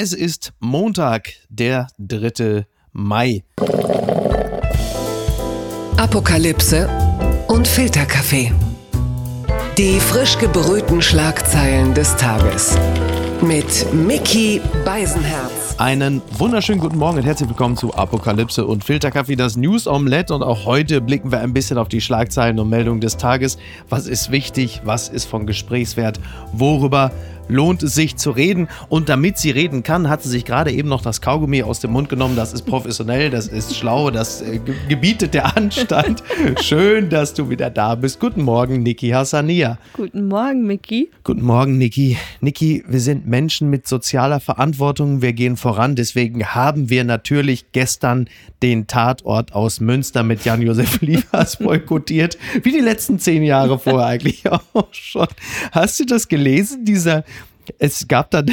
Es 0.00 0.12
ist 0.12 0.52
Montag, 0.60 1.32
der 1.48 1.88
3. 1.98 2.66
Mai. 2.92 3.42
Apokalypse 5.96 6.88
und 7.48 7.66
Filterkaffee. 7.66 8.52
Die 9.76 9.98
frisch 9.98 10.38
gebrühten 10.38 11.02
Schlagzeilen 11.02 11.94
des 11.94 12.14
Tages. 12.14 12.78
Mit 13.42 13.92
Mickey 13.92 14.60
Beisenherz. 14.84 15.74
Einen 15.78 16.22
wunderschönen 16.36 16.80
guten 16.80 16.98
Morgen 16.98 17.18
und 17.18 17.24
herzlich 17.24 17.48
willkommen 17.48 17.76
zu 17.76 17.94
Apokalypse 17.94 18.66
und 18.66 18.84
Filterkaffee, 18.84 19.34
das 19.34 19.56
News 19.56 19.88
Omelette. 19.88 20.32
Und 20.32 20.44
auch 20.44 20.64
heute 20.64 21.00
blicken 21.00 21.32
wir 21.32 21.40
ein 21.40 21.52
bisschen 21.52 21.78
auf 21.78 21.88
die 21.88 22.00
Schlagzeilen 22.00 22.58
und 22.60 22.68
Meldungen 22.68 23.00
des 23.00 23.16
Tages. 23.16 23.58
Was 23.88 24.06
ist 24.06 24.30
wichtig? 24.30 24.80
Was 24.84 25.08
ist 25.08 25.26
von 25.26 25.46
Gesprächswert? 25.46 26.20
Worüber 26.52 27.10
lohnt 27.48 27.82
es 27.82 27.94
sich 27.94 28.16
zu 28.16 28.30
reden. 28.30 28.68
Und 28.88 29.08
damit 29.08 29.38
sie 29.38 29.50
reden 29.50 29.82
kann, 29.82 30.08
hat 30.08 30.22
sie 30.22 30.28
sich 30.28 30.44
gerade 30.44 30.70
eben 30.72 30.88
noch 30.88 31.02
das 31.02 31.20
Kaugummi 31.20 31.62
aus 31.62 31.80
dem 31.80 31.92
Mund 31.92 32.08
genommen. 32.08 32.36
Das 32.36 32.52
ist 32.52 32.62
professionell, 32.62 33.30
das 33.30 33.48
ist 33.48 33.76
schlau, 33.76 34.10
das 34.10 34.42
äh, 34.42 34.60
gebietet 34.88 35.34
der 35.34 35.56
Anstand. 35.56 36.22
Schön, 36.60 37.08
dass 37.08 37.34
du 37.34 37.50
wieder 37.50 37.70
da 37.70 37.94
bist. 37.94 38.20
Guten 38.20 38.42
Morgen, 38.42 38.82
Niki 38.82 39.10
Hassania. 39.10 39.78
Guten 39.94 40.28
Morgen, 40.28 40.66
Miki. 40.66 41.10
Guten 41.24 41.42
Morgen, 41.42 41.78
Niki. 41.78 42.16
Niki, 42.40 42.84
wir 42.86 43.00
sind 43.00 43.26
Menschen 43.26 43.70
mit 43.70 43.86
sozialer 43.88 44.40
Verantwortung. 44.40 45.22
Wir 45.22 45.32
gehen 45.32 45.56
voran. 45.56 45.96
Deswegen 45.96 46.44
haben 46.46 46.90
wir 46.90 47.04
natürlich 47.04 47.72
gestern 47.72 48.28
den 48.62 48.86
Tatort 48.86 49.52
aus 49.54 49.80
Münster 49.80 50.22
mit 50.22 50.44
Jan-Josef 50.44 51.00
Liefers 51.00 51.56
boykottiert. 51.56 52.38
Wie 52.62 52.72
die 52.72 52.80
letzten 52.80 53.18
zehn 53.18 53.42
Jahre 53.42 53.78
vorher 53.78 54.06
eigentlich 54.06 54.44
auch 54.50 54.88
schon. 54.92 55.28
Hast 55.72 56.00
du 56.00 56.04
das 56.04 56.28
gelesen, 56.28 56.84
dieser 56.84 57.24
es 57.78 58.08
gab 58.08 58.30
dann 58.30 58.46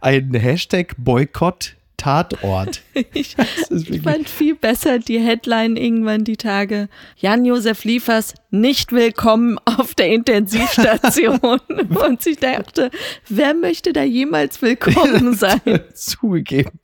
einen 0.00 0.34
Hashtag 0.34 0.94
Boykott 0.98 1.76
Tatort. 1.98 2.82
ich, 3.12 3.36
ich 3.70 4.02
fand 4.02 4.28
viel 4.30 4.54
besser 4.54 5.00
die 5.00 5.18
Headline 5.18 5.76
irgendwann 5.76 6.24
die 6.24 6.36
Tage. 6.36 6.88
Jan-Josef 7.16 7.84
Liefers 7.84 8.34
nicht 8.50 8.92
willkommen 8.92 9.58
auf 9.64 9.94
der 9.94 10.08
Intensivstation. 10.08 11.60
Und 11.68 12.24
ich 12.26 12.38
dachte, 12.38 12.90
wer 13.28 13.52
möchte 13.52 13.92
da 13.92 14.04
jemals 14.04 14.62
willkommen 14.62 15.34
sein? 15.36 15.60
Zugegeben. 15.92 16.78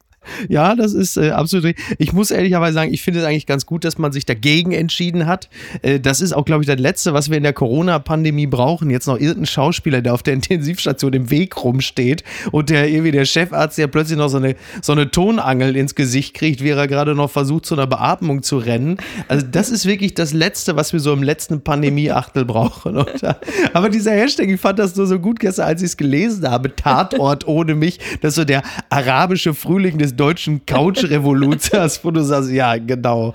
Ja, 0.48 0.74
das 0.74 0.92
ist 0.92 1.16
äh, 1.16 1.30
absolut 1.30 1.66
richtig. 1.66 1.84
Ich 1.98 2.12
muss 2.12 2.30
ehrlicherweise 2.30 2.74
sagen, 2.74 2.92
ich 2.92 3.02
finde 3.02 3.20
es 3.20 3.26
eigentlich 3.26 3.46
ganz 3.46 3.66
gut, 3.66 3.84
dass 3.84 3.98
man 3.98 4.12
sich 4.12 4.26
dagegen 4.26 4.72
entschieden 4.72 5.26
hat. 5.26 5.48
Äh, 5.82 6.00
das 6.00 6.20
ist 6.20 6.32
auch, 6.32 6.44
glaube 6.44 6.62
ich, 6.62 6.66
das 6.66 6.78
Letzte, 6.78 7.14
was 7.14 7.30
wir 7.30 7.36
in 7.36 7.42
der 7.42 7.52
Corona-Pandemie 7.52 8.46
brauchen. 8.46 8.90
Jetzt 8.90 9.06
noch 9.06 9.18
irgendein 9.18 9.46
Schauspieler, 9.46 10.02
der 10.02 10.14
auf 10.14 10.22
der 10.22 10.34
Intensivstation 10.44 11.12
im 11.12 11.30
Weg 11.30 11.62
rumsteht 11.62 12.24
und 12.52 12.70
der 12.70 12.88
irgendwie 12.88 13.12
der 13.12 13.24
Chefarzt, 13.24 13.78
der 13.78 13.86
plötzlich 13.86 14.18
noch 14.18 14.28
so 14.28 14.38
eine, 14.38 14.56
so 14.82 14.92
eine 14.92 15.10
Tonangel 15.10 15.76
ins 15.76 15.94
Gesicht 15.94 16.34
kriegt, 16.34 16.62
wäre 16.62 16.80
er 16.80 16.88
gerade 16.88 17.14
noch 17.14 17.30
versucht, 17.30 17.66
zu 17.66 17.74
einer 17.74 17.86
Beatmung 17.86 18.42
zu 18.42 18.58
rennen. 18.58 18.98
Also, 19.28 19.46
das 19.50 19.70
ist 19.70 19.86
wirklich 19.86 20.14
das 20.14 20.32
Letzte, 20.32 20.76
was 20.76 20.92
wir 20.92 21.00
so 21.00 21.12
im 21.12 21.22
letzten 21.22 21.62
Pandemie-Achtel 21.62 22.44
brauchen. 22.44 22.96
Oder? 22.98 23.38
Aber 23.72 23.88
dieser 23.88 24.12
Hashtag, 24.12 24.48
ich 24.48 24.60
fand 24.60 24.78
das 24.78 24.96
nur 24.96 25.06
so 25.06 25.18
gut 25.18 25.40
gestern, 25.40 25.66
als 25.66 25.82
ich 25.82 25.88
es 25.88 25.96
gelesen 25.96 26.48
habe. 26.48 26.74
Tatort 26.74 27.46
ohne 27.46 27.74
mich. 27.74 27.98
Das 28.20 28.30
ist 28.30 28.36
so 28.36 28.44
der 28.44 28.62
arabische 28.90 29.54
Frühling 29.54 29.98
des 29.98 30.13
deutschen 30.16 30.64
Couch-Revolutions, 30.66 32.00
wo 32.04 32.10
du 32.10 32.22
sagst, 32.22 32.50
ja, 32.50 32.76
genau. 32.76 33.34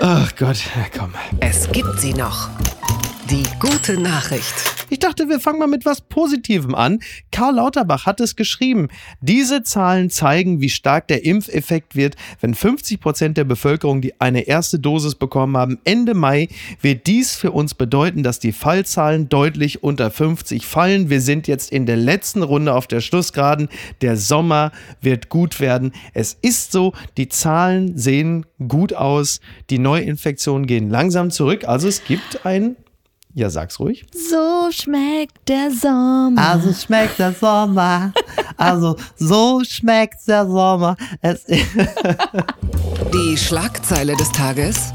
Ach 0.00 0.34
Gott, 0.36 0.62
komm. 0.96 1.12
Es 1.40 1.70
gibt 1.70 2.00
sie 2.00 2.14
noch. 2.14 2.50
Die 3.30 3.44
gute 3.60 3.98
Nachricht. 3.98 4.54
Ich 4.90 4.98
dachte, 4.98 5.28
wir 5.28 5.40
fangen 5.40 5.58
mal 5.58 5.66
mit 5.66 5.86
was 5.86 6.02
Positivem 6.02 6.74
an. 6.74 6.98
Karl 7.30 7.54
Lauterbach 7.54 8.04
hat 8.04 8.20
es 8.20 8.36
geschrieben. 8.36 8.88
Diese 9.20 9.62
Zahlen 9.62 10.10
zeigen, 10.10 10.60
wie 10.60 10.68
stark 10.68 11.08
der 11.08 11.24
Impfeffekt 11.24 11.96
wird, 11.96 12.16
wenn 12.40 12.54
50 12.54 13.00
Prozent 13.00 13.38
der 13.38 13.44
Bevölkerung 13.44 14.02
die 14.02 14.20
eine 14.20 14.42
erste 14.42 14.78
Dosis 14.78 15.14
bekommen 15.14 15.56
haben. 15.56 15.78
Ende 15.84 16.14
Mai 16.14 16.48
wird 16.80 17.06
dies 17.06 17.34
für 17.34 17.52
uns 17.52 17.74
bedeuten, 17.74 18.22
dass 18.22 18.38
die 18.38 18.52
Fallzahlen 18.52 19.28
deutlich 19.28 19.82
unter 19.82 20.10
50 20.10 20.66
fallen. 20.66 21.08
Wir 21.08 21.20
sind 21.20 21.48
jetzt 21.48 21.72
in 21.72 21.86
der 21.86 21.96
letzten 21.96 22.42
Runde 22.42 22.74
auf 22.74 22.86
der 22.86 23.00
Schlussgeraden. 23.00 23.68
Der 24.02 24.16
Sommer 24.16 24.72
wird 25.00 25.30
gut 25.30 25.60
werden. 25.60 25.92
Es 26.12 26.36
ist 26.42 26.72
so, 26.72 26.92
die 27.16 27.28
Zahlen 27.28 27.96
sehen 27.96 28.44
gut 28.68 28.92
aus. 28.92 29.40
Die 29.70 29.78
Neuinfektionen 29.78 30.66
gehen 30.66 30.90
langsam 30.90 31.30
zurück. 31.30 31.64
Also 31.64 31.88
es 31.88 32.04
gibt 32.04 32.44
ein 32.44 32.76
ja, 33.34 33.48
sag's 33.48 33.80
ruhig. 33.80 34.04
So 34.12 34.70
schmeckt 34.70 35.48
der 35.48 35.70
Sommer. 35.70 36.36
Also 36.36 36.72
schmeckt 36.72 37.18
der 37.18 37.32
Sommer. 37.32 38.12
Also 38.56 38.96
so 39.16 39.62
schmeckt 39.64 40.28
der 40.28 40.46
Sommer. 40.46 40.96
Die 43.14 43.36
Schlagzeile 43.36 44.16
des 44.16 44.30
Tages 44.32 44.92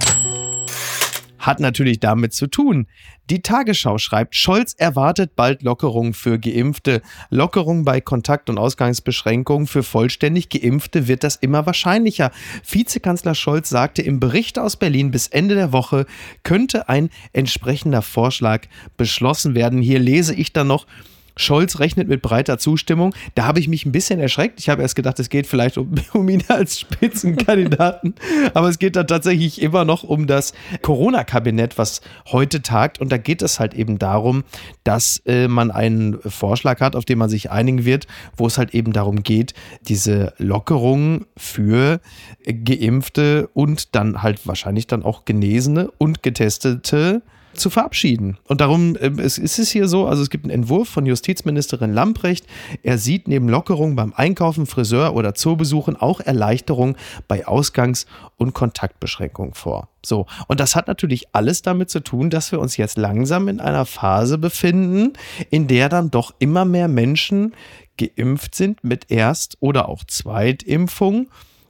hat 1.40 1.60
natürlich 1.60 2.00
damit 2.00 2.34
zu 2.34 2.48
tun. 2.48 2.88
Die 3.30 3.42
Tagesschau 3.42 3.98
schreibt, 3.98 4.36
Scholz 4.38 4.74
erwartet 4.78 5.36
bald 5.36 5.62
Lockerungen 5.62 6.14
für 6.14 6.40
Geimpfte. 6.40 7.02
Lockerungen 7.30 7.84
bei 7.84 8.00
Kontakt- 8.00 8.50
und 8.50 8.58
Ausgangsbeschränkungen 8.58 9.68
für 9.68 9.84
vollständig 9.84 10.48
Geimpfte 10.48 11.10
wird 11.10 11.26
das 11.26 11.36
immer 11.36 11.66
wahrscheinlicher. 11.66 12.32
Vizekanzler 12.70 13.36
Scholz 13.36 13.68
sagte 13.68 14.02
im 14.02 14.22
Bericht 14.22 14.58
aus 14.58 14.78
Berlin, 14.78 15.12
bis 15.12 15.28
Ende 15.28 15.56
der 15.56 15.74
Woche 15.74 16.06
könnte 16.44 16.88
ein 16.88 17.10
entsprechender 17.34 18.02
Vorschlag 18.02 18.62
beschlossen 18.96 19.56
werden. 19.56 19.82
Hier 19.82 20.00
lese 20.00 20.34
ich 20.34 20.54
dann 20.54 20.68
noch, 20.68 20.88
Scholz 21.38 21.80
rechnet 21.80 22.08
mit 22.08 22.22
breiter 22.22 22.58
Zustimmung. 22.58 23.14
Da 23.36 23.46
habe 23.46 23.60
ich 23.60 23.68
mich 23.68 23.86
ein 23.86 23.92
bisschen 23.92 24.20
erschreckt. 24.20 24.60
Ich 24.60 24.70
habe 24.70 24.82
erst 24.82 24.96
gedacht, 24.96 25.20
es 25.20 25.30
geht 25.30 25.48
vielleicht 25.48 25.78
um, 25.78 25.96
um 26.14 26.28
ihn 26.30 26.44
als 26.48 26.80
Spitzenkandidaten. 26.80 28.16
Aber 28.54 28.68
es 28.70 28.80
geht 28.80 28.96
dann 28.96 29.08
tatsächlich 29.08 29.62
immer 29.62 29.86
noch 29.86 30.04
um 30.04 30.28
das 30.28 30.54
Corona-Kabinett, 30.82 31.78
was 31.78 32.02
heute 32.32 32.62
tagt. 32.62 33.00
Und 33.00 33.12
da 33.12 33.18
geht 33.18 33.42
es 33.42 33.60
halt 33.60 33.74
eben 33.74 34.00
darum, 34.00 34.44
dass 34.84 35.22
äh, 35.26 35.48
man 35.48 35.72
einen 35.72 36.20
Vorschlag 36.22 36.82
hat, 36.82 36.96
auf 36.96 37.06
den 37.06 37.18
man 37.18 37.30
sich 37.30 37.52
einigen 37.52 37.86
wird, 37.86 38.08
wo 38.36 38.48
es 38.48 38.58
halt 38.58 38.74
eben 38.74 38.94
darum 38.94 39.24
geht, 39.24 39.54
diese 39.88 40.34
Lockerungen 40.38 41.26
für 41.36 42.02
Geimpfte 42.46 43.50
und 43.54 43.96
dann 43.96 44.22
halt 44.22 44.46
wahrscheinlich 44.48 44.88
dann 44.88 45.04
auch 45.04 45.26
Genesene 45.26 45.92
und 45.98 46.24
Getestete 46.24 47.22
zu 47.58 47.70
verabschieden. 47.70 48.38
Und 48.46 48.62
darum 48.62 48.96
äh, 48.96 49.12
es 49.22 49.38
ist 49.38 49.60
es 49.60 49.70
hier 49.70 49.88
so, 49.88 50.08
also 50.08 50.22
es 50.22 50.30
gibt 50.30 50.46
einen 50.46 50.54
Entwurf 50.54 50.90
von 50.90 51.06
Justizministerin 51.06 51.94
Lamprecht. 51.94 52.46
Er 52.84 52.98
sieht 52.98 53.28
neben 53.28 53.50
Lockerungen 53.50 53.96
beim 53.96 54.14
Einkaufen, 54.16 54.66
Friseur 54.66 55.16
oder 55.16 55.36
Zoobesuchen 55.36 55.96
auch 55.96 56.20
Erleichterungen 56.20 56.96
bei 57.28 57.48
Ausgangs- 57.48 58.06
und 58.38 58.54
Kontaktbeschränkungen 58.54 59.54
vor. 59.54 59.90
So, 60.06 60.26
und 60.48 60.60
das 60.60 60.76
hat 60.76 60.88
natürlich 60.88 61.36
alles 61.36 61.62
damit 61.62 61.90
zu 61.90 62.00
tun, 62.00 62.30
dass 62.30 62.52
wir 62.52 62.60
uns 62.60 62.78
jetzt 62.78 62.98
langsam 62.98 63.48
in 63.48 63.60
einer 63.60 63.86
Phase 63.86 64.38
befinden, 64.38 65.14
in 65.50 65.68
der 65.68 65.90
dann 65.90 66.12
doch 66.12 66.34
immer 66.40 66.64
mehr 66.64 66.88
Menschen 66.88 67.54
geimpft 67.98 68.56
sind 68.56 68.84
mit 68.84 69.12
Erst- 69.12 69.58
oder 69.60 69.90
auch 69.90 70.04
Zweitimpfung 70.04 71.28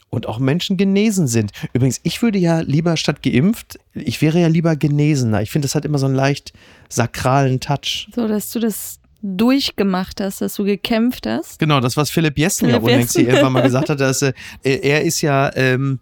und 0.09 0.28
auch 0.28 0.40
Menschen 0.40 0.78
genesen 0.78 1.28
sind. 1.28 1.51
Übrigens, 1.73 2.00
ich 2.03 2.22
würde 2.22 2.40
ja 2.40 2.59
lieber 2.59 2.97
statt 2.97 3.22
geimpft, 3.23 3.79
ich 3.94 4.22
wäre 4.22 4.40
ja 4.40 4.47
lieber 4.47 4.75
genesener. 4.75 5.41
Ich 5.41 5.51
finde, 5.51 5.68
das 5.68 5.75
hat 5.75 5.85
immer 5.85 5.97
so 5.97 6.06
einen 6.06 6.16
leicht 6.16 6.53
sakralen 6.90 7.59
Touch. 7.59 8.07
So, 8.16 8.28
dass 8.28 8.51
du 8.51 8.59
das 8.59 9.00
durchgemacht 9.22 10.22
hast, 10.22 10.41
dass 10.41 10.56
du 10.56 10.63
gekämpft 10.63 11.25
hast. 11.25 11.59
Genau, 11.59 11.79
das, 11.79 11.97
was 11.97 12.09
Philipp 12.09 12.38
Jessen 12.38 12.69
ja 12.69 12.78
unlängst 12.78 13.18
hier 13.18 13.28
irgendwann 13.28 13.53
mal 13.53 13.63
gesagt 13.63 13.90
hat, 13.90 14.00
dass 14.00 14.22
äh, 14.22 14.34
er 14.63 15.01
ist 15.01 15.22
ja 15.22 15.51
ähm, 15.56 16.00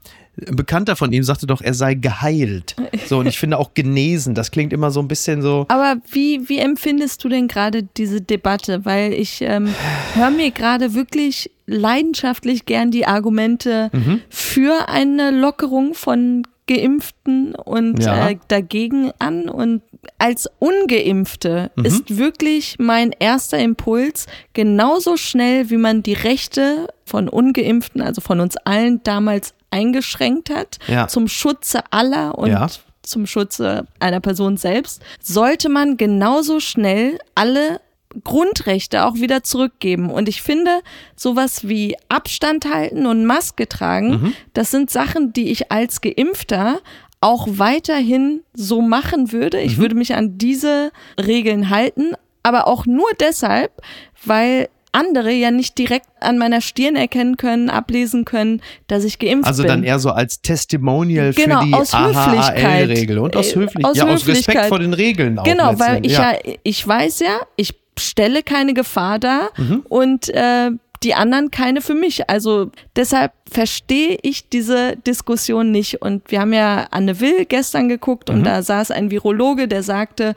ein 0.48 0.56
Bekannter 0.56 0.96
von 0.96 1.12
ihm 1.14 1.24
sagte 1.24 1.48
doch, 1.48 1.62
er 1.62 1.74
sei 1.74 1.94
geheilt. 1.94 2.76
So, 3.08 3.20
und 3.20 3.28
ich 3.28 3.40
finde 3.40 3.58
auch 3.58 3.74
genesen, 3.74 4.36
das 4.36 4.52
klingt 4.52 4.74
immer 4.74 4.92
so 4.92 5.00
ein 5.00 5.08
bisschen 5.08 5.42
so. 5.42 5.66
Aber 5.70 5.98
wie, 6.12 6.50
wie 6.50 6.60
empfindest 6.60 7.24
du 7.24 7.30
denn 7.30 7.48
gerade 7.48 7.84
diese 7.84 8.22
Debatte? 8.22 8.84
Weil 8.84 9.14
ich 9.14 9.42
ähm, 9.42 9.74
höre 10.14 10.32
mir 10.32 10.52
gerade 10.52 10.94
wirklich 10.94 11.52
leidenschaftlich 11.68 12.66
gern 12.66 12.92
die 12.92 13.08
Argumente 13.08 13.90
mhm. 13.92 14.22
für 14.30 14.90
eine 14.90 15.32
Lockerung 15.32 15.94
von 15.94 16.44
Geimpften 16.68 17.54
und 17.54 18.04
ja. 18.04 18.30
äh, 18.30 18.38
dagegen 18.48 19.12
an. 19.20 19.50
Und 19.50 19.84
als 20.18 20.50
Ungeimpfte 20.60 21.72
mhm. 21.76 21.86
ist 21.86 22.18
wirklich 22.18 22.78
mein 22.80 23.12
erster 23.12 23.60
Impuls, 23.60 24.26
genauso 24.54 25.18
schnell 25.18 25.70
wie 25.70 25.78
man 25.78 26.04
die 26.04 26.14
Rechte 26.14 26.88
von 27.06 27.30
Ungeimpften, 27.30 28.02
also 28.02 28.22
von 28.22 28.40
uns 28.40 28.58
allen 28.58 29.04
damals 29.04 29.54
eingeschränkt 29.70 30.50
hat, 30.50 30.78
ja. 30.88 31.08
zum 31.08 31.28
Schutze 31.28 31.82
aller 31.92 32.38
und 32.38 32.50
ja. 32.50 32.68
zum 33.04 33.28
Schutze 33.28 33.86
einer 34.00 34.22
Person 34.22 34.58
selbst, 34.58 35.04
sollte 35.22 35.70
man 35.70 35.98
genauso 35.98 36.60
schnell 36.60 37.20
alle 37.36 37.80
Grundrechte 38.24 39.06
auch 39.06 39.16
wieder 39.16 39.44
zurückgeben. 39.44 40.10
Und 40.10 40.30
ich 40.30 40.42
finde, 40.42 40.82
sowas 41.16 41.68
wie 41.68 41.96
Abstand 42.10 42.66
halten 42.66 43.06
und 43.06 43.26
Maske 43.26 43.68
tragen, 43.68 44.10
mhm. 44.10 44.34
das 44.54 44.72
sind 44.72 44.90
Sachen, 44.90 45.34
die 45.34 45.52
ich 45.52 45.72
als 45.72 46.02
Geimpfter 46.02 46.80
auch 47.22 47.48
weiterhin 47.50 48.42
so 48.54 48.82
machen 48.82 49.32
würde. 49.32 49.60
Ich 49.60 49.78
mhm. 49.78 49.82
würde 49.82 49.96
mich 49.96 50.16
an 50.16 50.38
diese 50.38 50.92
Regeln 51.20 51.70
halten, 51.70 52.14
aber 52.44 52.68
auch 52.68 52.86
nur 52.86 53.10
deshalb, 53.20 53.72
weil 54.24 54.70
andere 54.96 55.32
ja 55.32 55.52
nicht 55.52 55.78
direkt 55.78 56.08
an 56.22 56.38
meiner 56.38 56.62
Stirn 56.62 56.96
erkennen 56.96 57.36
können, 57.38 57.70
ablesen 57.70 58.24
können, 58.24 58.62
dass 58.88 59.04
ich 59.04 59.20
geimpft 59.20 59.48
also 59.48 59.64
bin. 59.64 59.72
Also 59.72 59.82
dann 59.82 59.88
eher 59.88 60.00
so 60.00 60.12
als 60.12 60.42
Testimonial 60.42 61.34
genau, 61.34 61.62
für 61.62 61.68
die 61.68 61.74
aus 61.74 61.94
AHL-Regel 61.94 63.20
und 63.20 63.36
aus, 63.36 63.52
Äh, 63.52 63.56
Höflich 63.56 63.86
aus 63.86 63.98
ja, 63.98 64.06
aus 64.06 64.22
Höflichkeit. 64.22 64.56
Respekt 64.56 64.70
vor 64.70 64.80
den 64.80 64.94
Regeln 64.94 65.38
auch. 65.38 65.44
Genau, 65.44 65.78
weil 65.78 66.06
ich 66.06 66.18
Endes. 66.18 66.18
ja. 66.18 66.54
ich 66.64 66.88
weiß 66.88 67.20
ja, 67.20 67.42
ich 67.58 67.74
stelle 68.00 68.44
keine 68.44 68.74
Gefahr 68.74 69.20
dar 69.20 69.50
Mhm. 69.58 69.84
und 69.90 70.30
äh, 70.30 70.72
die 71.04 71.14
anderen 71.14 71.52
keine 71.52 71.82
für 71.82 71.94
mich. 71.94 72.30
Also 72.30 72.72
deshalb 72.96 73.32
verstehe 73.52 74.18
ich 74.24 74.50
diese 74.50 74.96
Diskussion 74.96 75.70
nicht. 75.72 76.02
Und 76.02 76.32
wir 76.32 76.40
haben 76.42 76.54
ja 76.54 76.88
Anne 76.92 77.20
Will 77.20 77.46
gestern 77.46 77.90
geguckt 77.90 78.30
Mhm. 78.30 78.36
und 78.36 78.44
da 78.46 78.62
saß 78.64 78.92
ein 78.92 79.12
Virologe, 79.12 79.68
der 79.68 79.84
sagte, 79.84 80.34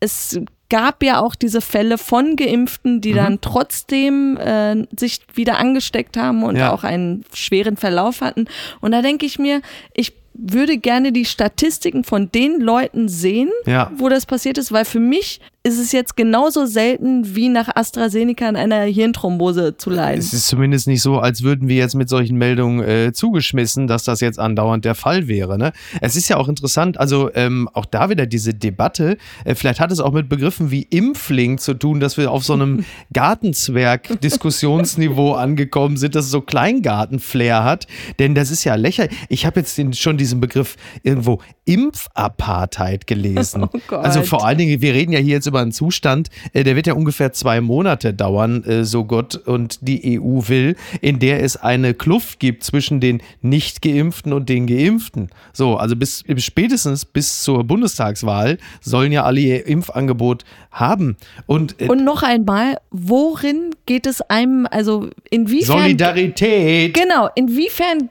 es 0.00 0.38
gab 0.70 1.02
ja 1.02 1.20
auch 1.20 1.34
diese 1.34 1.60
Fälle 1.60 1.98
von 1.98 2.36
Geimpften, 2.36 2.96
Mhm. 2.96 3.00
die 3.02 3.12
dann 3.14 3.40
trotzdem 3.40 4.36
äh, 4.38 4.86
sich 4.98 5.20
wieder 5.34 5.58
angesteckt 5.58 6.16
haben 6.16 6.44
und 6.44 6.56
Ja. 6.56 6.72
auch 6.72 6.84
einen 6.84 7.24
schweren 7.34 7.76
Verlauf 7.76 8.20
hatten. 8.20 8.46
Und 8.80 8.92
da 8.92 9.02
denke 9.02 9.26
ich 9.26 9.38
mir, 9.38 9.60
ich 9.92 10.12
würde 10.34 10.78
gerne 10.78 11.12
die 11.12 11.26
Statistiken 11.26 12.04
von 12.04 12.30
den 12.32 12.60
Leuten 12.60 13.08
sehen, 13.08 13.50
Ja. 13.66 13.90
wo 13.96 14.08
das 14.08 14.24
passiert 14.24 14.56
ist, 14.56 14.72
weil 14.72 14.86
für 14.86 15.00
mich 15.00 15.40
ist 15.64 15.78
es 15.78 15.92
jetzt 15.92 16.16
genauso 16.16 16.66
selten 16.66 17.36
wie 17.36 17.48
nach 17.48 17.68
AstraZeneca 17.74 18.48
an 18.48 18.56
einer 18.56 18.82
Hirnthrombose 18.82 19.76
zu 19.76 19.90
leiden. 19.90 20.18
Es 20.18 20.32
ist 20.32 20.48
zumindest 20.48 20.88
nicht 20.88 21.02
so, 21.02 21.20
als 21.20 21.44
würden 21.44 21.68
wir 21.68 21.76
jetzt 21.76 21.94
mit 21.94 22.08
solchen 22.08 22.36
Meldungen 22.36 22.82
äh, 22.82 23.12
zugeschmissen, 23.12 23.86
dass 23.86 24.02
das 24.02 24.18
jetzt 24.20 24.40
andauernd 24.40 24.84
der 24.84 24.96
Fall 24.96 25.28
wäre. 25.28 25.58
Ne? 25.58 25.72
Es 26.00 26.16
ist 26.16 26.28
ja 26.28 26.36
auch 26.36 26.48
interessant, 26.48 26.98
also 26.98 27.30
ähm, 27.34 27.68
auch 27.74 27.86
da 27.86 28.10
wieder 28.10 28.26
diese 28.26 28.54
Debatte, 28.54 29.18
äh, 29.44 29.54
vielleicht 29.54 29.78
hat 29.78 29.92
es 29.92 30.00
auch 30.00 30.10
mit 30.12 30.28
Begriffen 30.28 30.72
wie 30.72 30.82
Impfling 30.82 31.58
zu 31.58 31.74
tun, 31.74 32.00
dass 32.00 32.16
wir 32.16 32.32
auf 32.32 32.42
so 32.44 32.54
einem 32.54 32.84
Gartenzwerg-Diskussionsniveau 33.12 35.34
angekommen 35.34 35.96
sind, 35.96 36.16
dass 36.16 36.24
es 36.24 36.32
so 36.32 36.40
Kleingarten-Flair 36.40 37.62
hat. 37.62 37.86
Denn 38.18 38.34
das 38.34 38.50
ist 38.50 38.64
ja 38.64 38.74
lächerlich. 38.74 39.16
Ich 39.28 39.46
habe 39.46 39.60
jetzt 39.60 39.78
den, 39.78 39.92
schon 39.92 40.16
diesen 40.16 40.40
Begriff 40.40 40.74
irgendwo 41.04 41.38
Impfapartheid 41.64 43.06
gelesen. 43.06 43.68
Oh 43.90 43.96
also 43.96 44.22
vor 44.22 44.46
allen 44.46 44.58
Dingen, 44.58 44.80
wir 44.80 44.94
reden 44.94 45.12
ja 45.12 45.18
hier 45.18 45.34
jetzt 45.34 45.46
über 45.46 45.60
einen 45.60 45.72
Zustand, 45.72 46.28
äh, 46.52 46.64
der 46.64 46.76
wird 46.76 46.86
ja 46.86 46.94
ungefähr 46.94 47.32
zwei 47.32 47.60
Monate 47.60 48.14
dauern, 48.14 48.64
äh, 48.64 48.84
so 48.84 49.04
Gott 49.04 49.34
und 49.36 49.78
die 49.86 50.18
EU 50.20 50.42
will, 50.48 50.76
in 51.00 51.18
der 51.18 51.42
es 51.42 51.56
eine 51.56 51.92
Kluft 51.94 52.38
gibt 52.40 52.64
zwischen 52.64 53.00
den 53.00 53.22
nicht 53.42 53.82
geimpften 53.82 54.32
und 54.32 54.48
den 54.48 54.66
geimpften. 54.66 55.28
So, 55.52 55.76
also 55.76 55.94
bis 55.96 56.24
spätestens 56.38 57.04
bis 57.04 57.42
zur 57.42 57.64
Bundestagswahl 57.64 58.58
sollen 58.80 59.12
ja 59.12 59.24
alle 59.24 59.40
ihr 59.40 59.66
Impfangebot 59.66 60.44
haben. 60.70 61.16
Und, 61.46 61.80
äh, 61.80 61.88
Und 61.88 62.02
noch 62.04 62.22
einmal, 62.22 62.78
worin 62.90 63.74
geht 63.84 64.06
es 64.06 64.22
einem, 64.22 64.66
also 64.70 65.08
inwiefern. 65.30 65.80
Solidarität. 65.82 66.94
Genau, 66.94 67.28
inwiefern 67.34 68.08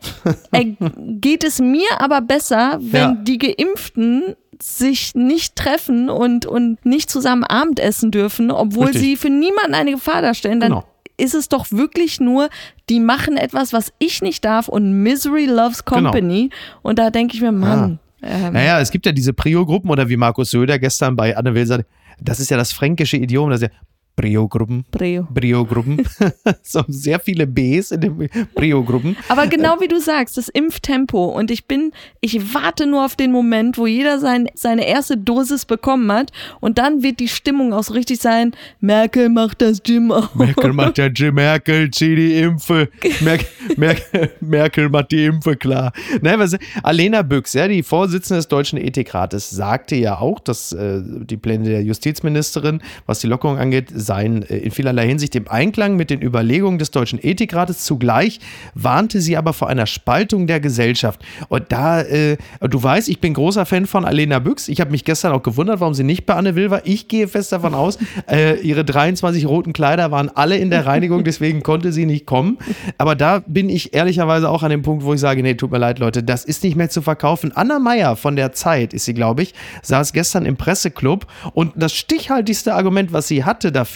äh, 0.52 0.66
geht 1.20 1.44
es 1.44 1.60
mir 1.60 1.88
aber 2.00 2.22
besser, 2.22 2.78
wenn 2.82 3.02
Ja. 3.02 3.14
die 3.14 3.38
Geimpften 3.42 4.36
sich 4.62 5.16
nicht 5.16 5.56
treffen 5.56 6.10
und, 6.10 6.46
und 6.46 6.86
nicht 6.86 7.10
zusammen 7.10 7.44
Abendessen 7.44 8.12
dürfen, 8.12 8.52
obwohl 8.52 8.86
Richtig. 8.88 9.02
sie 9.02 9.18
für 9.18 9.30
niemanden 9.30 9.74
eine 9.74 9.92
Gefahr 9.92 10.22
darstellen, 10.22 10.60
dann 10.60 10.70
Genau. 10.72 10.86
ist 11.18 11.34
es 11.34 11.50
doch 11.50 11.72
wirklich 11.72 12.20
nur, 12.20 12.50
die 12.90 13.00
machen 13.00 13.38
etwas, 13.38 13.74
was 13.74 13.92
ich 14.00 14.22
nicht 14.22 14.46
darf 14.46 14.68
und 14.68 15.02
Misery 15.04 15.46
loves 15.46 15.84
Genau. 15.86 16.12
company. 16.12 16.50
Und 16.84 17.00
da 17.00 17.10
denke 17.10 17.36
ich 17.36 17.42
mir, 17.42 17.52
Mann. 17.52 18.00
Ähm, 18.22 18.54
Naja, 18.54 18.80
es 18.80 18.92
gibt 18.92 19.08
ja 19.08 19.12
diese 19.12 19.34
Prio-Gruppen 19.34 19.90
oder 19.90 20.08
wie 20.10 20.18
Markus 20.18 20.52
Söder 20.52 20.78
gestern 20.78 21.16
bei 21.16 21.36
Anne 21.36 21.56
Will 21.56 21.66
sagte, 21.66 21.88
das 22.20 22.40
ist 22.40 22.52
ja 22.52 22.58
das 22.58 22.72
fränkische 22.72 23.18
Idiom, 23.18 23.50
das 23.50 23.62
ist 23.64 23.70
ja 23.72 23.76
Prio-Gruppen. 24.16 24.86
Brio. 24.92 25.28
Brio-Gruppen. 25.30 26.04
so 26.64 26.84
sehr 26.88 27.20
viele 27.20 27.48
Bs 27.48 27.92
in 27.92 28.02
den 28.02 28.30
Brio-Gruppen. 28.56 29.18
Aber 29.30 29.48
genau 29.48 29.80
wie 29.80 29.88
du 29.88 30.00
sagst, 30.00 30.38
das 30.38 30.50
Impftempo. 30.50 31.26
Und 31.26 31.50
ich 31.50 31.66
bin, 31.66 31.92
ich 32.20 32.54
warte 32.54 32.86
nur 32.86 33.06
auf 33.06 33.16
den 33.16 33.32
Moment, 33.32 33.78
wo 33.78 33.88
jeder 33.88 34.20
sein, 34.20 34.48
seine 34.54 34.88
erste 34.88 35.18
Dosis 35.18 35.66
bekommen 35.66 36.12
hat. 36.12 36.32
Und 36.60 36.78
dann 36.78 37.04
wird 37.04 37.20
die 37.20 37.28
Stimmung 37.28 37.74
auch 37.74 37.84
so 37.84 37.94
richtig 37.94 38.20
sein, 38.20 38.52
Merkel 38.80 39.30
macht 39.30 39.62
das 39.62 39.82
Gym 39.84 40.12
auf. 40.12 40.36
Merkel 40.36 40.74
macht 40.74 40.98
ja 40.98 41.08
Jim 41.08 41.36
Merkel, 41.36 41.90
zieh 41.92 42.16
die 42.16 42.40
Impfe. 42.40 42.90
Merkel, 43.22 43.48
Merkel, 43.78 44.32
Merkel 44.42 44.90
macht 44.90 45.12
die 45.12 45.26
Impfe 45.26 45.56
klar. 45.56 45.94
Nein, 46.22 46.40
was, 46.40 46.58
Alena 46.84 47.22
Büchs, 47.22 47.54
ja, 47.54 47.68
die 47.68 47.84
Vorsitzende 47.84 48.40
des 48.40 48.48
Deutschen 48.48 48.78
Ethikrates, 48.78 49.50
sagte 49.50 49.96
ja 49.96 50.20
auch, 50.20 50.40
dass 50.40 50.74
äh, 50.74 51.02
die 51.04 51.38
Pläne 51.38 51.66
der 51.66 51.84
Justizministerin, 51.84 52.82
was 53.06 53.20
die 53.20 53.28
Lockerung 53.28 53.58
angeht, 53.58 53.92
seien 54.02 54.44
äh, 54.44 54.58
in 54.58 54.72
vielerlei 54.72 55.08
Hinsicht 55.08 55.36
im 55.36 55.48
Einklang 55.48 55.96
mit 55.96 56.10
den 56.10 56.22
Überlegungen 56.22 56.80
des 56.80 56.92
Deutschen 56.92 57.20
Ethikrates. 57.22 57.84
Zugleich 57.84 58.40
warnte 58.74 59.22
sie 59.22 59.38
aber 59.38 59.54
vor 59.54 59.70
einer 59.70 59.86
Spaltung 59.86 60.48
der 60.48 60.60
Gesellschaft. 60.60 61.22
Und 61.50 61.72
da, 61.72 62.02
äh, 62.02 62.38
du 62.62 62.82
weißt, 62.82 63.10
ich 63.10 63.20
bin 63.20 63.34
großer 63.34 63.66
Fan 63.66 63.86
von 63.86 64.06
Alena 64.06 64.40
Büchs. 64.40 64.68
Ich 64.68 64.82
habe 64.82 64.92
mich 64.92 65.06
gestern 65.06 65.32
auch 65.32 65.44
gewundert, 65.44 65.80
warum 65.80 65.94
sie 65.94 66.04
nicht 66.04 66.26
bei 66.26 66.36
Anne 66.36 66.56
Will 66.56 66.72
war. 66.72 66.82
Ich 66.86 67.08
gehe 67.08 67.28
fest 67.28 67.52
davon 67.52 67.74
aus, 67.74 67.98
äh, 68.30 68.60
ihre 68.62 68.84
23 68.86 69.46
roten 69.46 69.74
Kleider 69.74 70.12
waren 70.12 70.30
alle 70.30 70.58
in 70.58 70.70
der 70.70 70.86
Reinigung, 70.86 71.24
deswegen 71.24 71.64
konnte 71.64 71.92
sie 71.92 72.06
nicht 72.06 72.26
kommen. 72.26 72.58
Aber 72.98 73.16
da 73.16 73.40
bin 73.46 73.70
ich 73.70 73.94
ehrlicherweise 73.94 74.50
auch 74.50 74.64
an 74.64 74.70
dem 74.70 74.82
Punkt, 74.82 75.04
wo 75.04 75.14
ich 75.14 75.20
sage, 75.20 75.44
nee, 75.44 75.56
tut 75.56 75.72
mir 75.72 75.78
leid, 75.78 76.00
Leute, 76.00 76.24
das 76.24 76.46
ist 76.46 76.64
nicht 76.64 76.76
mehr 76.76 76.90
zu 76.90 77.02
verkaufen. 77.02 77.52
Anna 77.56 77.80
Meyer 77.80 78.16
von 78.16 78.36
der 78.36 78.52
Zeit 78.54 78.94
ist 78.94 79.06
sie, 79.06 79.14
glaube 79.14 79.44
ich, 79.44 79.54
saß 79.84 80.14
gestern 80.14 80.46
im 80.46 80.58
Presseclub 80.58 81.28
und 81.54 81.74
das 81.76 81.94
stichhaltigste 81.94 82.74
Argument, 82.74 83.14
was 83.14 83.28
sie 83.28 83.44
hatte 83.44 83.72
dafür, 83.72 83.91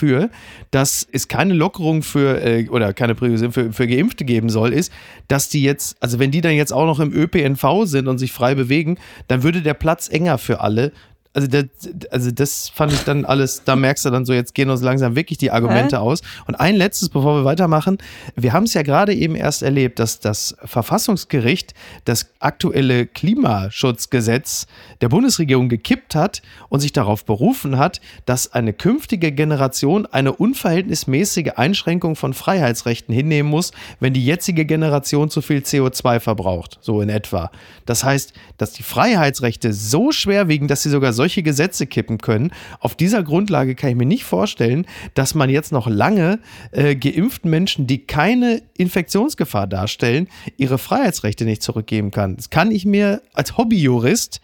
dass 0.70 1.06
es 1.10 1.28
keine 1.28 1.54
Lockerung 1.54 2.02
für 2.02 2.42
äh, 2.42 2.68
oder 2.68 2.92
keine 2.92 3.14
Priorisierung 3.14 3.52
für, 3.52 3.72
für 3.72 3.86
Geimpfte 3.86 4.24
geben 4.24 4.48
soll, 4.48 4.72
ist, 4.72 4.92
dass 5.28 5.48
die 5.48 5.62
jetzt, 5.62 5.96
also 6.00 6.18
wenn 6.18 6.30
die 6.30 6.40
dann 6.40 6.54
jetzt 6.54 6.72
auch 6.72 6.86
noch 6.86 7.00
im 7.00 7.12
ÖPNV 7.12 7.84
sind 7.84 8.08
und 8.08 8.18
sich 8.18 8.32
frei 8.32 8.54
bewegen, 8.54 8.98
dann 9.28 9.42
würde 9.42 9.62
der 9.62 9.74
Platz 9.74 10.08
enger 10.08 10.38
für 10.38 10.60
alle. 10.60 10.92
Also 11.36 11.48
das, 11.48 11.64
also 12.10 12.30
das 12.30 12.70
fand 12.70 12.94
ich 12.94 13.04
dann 13.04 13.26
alles, 13.26 13.62
da 13.62 13.76
merkst 13.76 14.06
du 14.06 14.10
dann 14.10 14.24
so, 14.24 14.32
jetzt 14.32 14.54
gehen 14.54 14.70
uns 14.70 14.80
langsam 14.80 15.16
wirklich 15.16 15.36
die 15.36 15.50
Argumente 15.50 16.00
aus. 16.00 16.22
Und 16.46 16.54
ein 16.54 16.74
letztes, 16.76 17.10
bevor 17.10 17.36
wir 17.36 17.44
weitermachen. 17.44 17.98
Wir 18.36 18.54
haben 18.54 18.64
es 18.64 18.72
ja 18.72 18.80
gerade 18.80 19.12
eben 19.12 19.34
erst 19.34 19.62
erlebt, 19.62 19.98
dass 19.98 20.18
das 20.18 20.56
Verfassungsgericht 20.64 21.74
das 22.06 22.30
aktuelle 22.38 23.06
Klimaschutzgesetz 23.06 24.66
der 25.02 25.10
Bundesregierung 25.10 25.68
gekippt 25.68 26.14
hat 26.14 26.40
und 26.70 26.80
sich 26.80 26.94
darauf 26.94 27.26
berufen 27.26 27.76
hat, 27.76 28.00
dass 28.24 28.54
eine 28.54 28.72
künftige 28.72 29.30
Generation 29.30 30.06
eine 30.06 30.32
unverhältnismäßige 30.32 31.52
Einschränkung 31.56 32.16
von 32.16 32.32
Freiheitsrechten 32.32 33.14
hinnehmen 33.14 33.50
muss, 33.50 33.72
wenn 34.00 34.14
die 34.14 34.24
jetzige 34.24 34.64
Generation 34.64 35.28
zu 35.28 35.42
viel 35.42 35.58
CO2 35.58 36.18
verbraucht. 36.18 36.78
So 36.80 37.02
in 37.02 37.10
etwa. 37.10 37.50
Das 37.84 38.04
heißt, 38.04 38.32
dass 38.56 38.72
die 38.72 38.82
Freiheitsrechte 38.82 39.74
so 39.74 40.12
schwer 40.12 40.48
wiegen, 40.48 40.66
dass 40.66 40.82
sie 40.82 40.88
sogar 40.90 41.12
solche 41.12 41.25
Gesetze 41.28 41.86
kippen 41.86 42.18
können. 42.18 42.52
Auf 42.80 42.94
dieser 42.94 43.22
Grundlage 43.22 43.74
kann 43.74 43.90
ich 43.90 43.96
mir 43.96 44.06
nicht 44.06 44.24
vorstellen, 44.24 44.86
dass 45.14 45.34
man 45.34 45.50
jetzt 45.50 45.72
noch 45.72 45.88
lange 45.88 46.38
äh, 46.72 46.94
geimpften 46.94 47.50
Menschen, 47.50 47.86
die 47.86 48.06
keine 48.06 48.62
Infektionsgefahr 48.76 49.66
darstellen, 49.66 50.28
ihre 50.56 50.78
Freiheitsrechte 50.78 51.44
nicht 51.44 51.62
zurückgeben 51.62 52.10
kann. 52.10 52.36
Das 52.36 52.50
kann 52.50 52.70
ich 52.70 52.84
mir 52.84 53.22
als 53.34 53.56
Hobbyjurist 53.56 54.40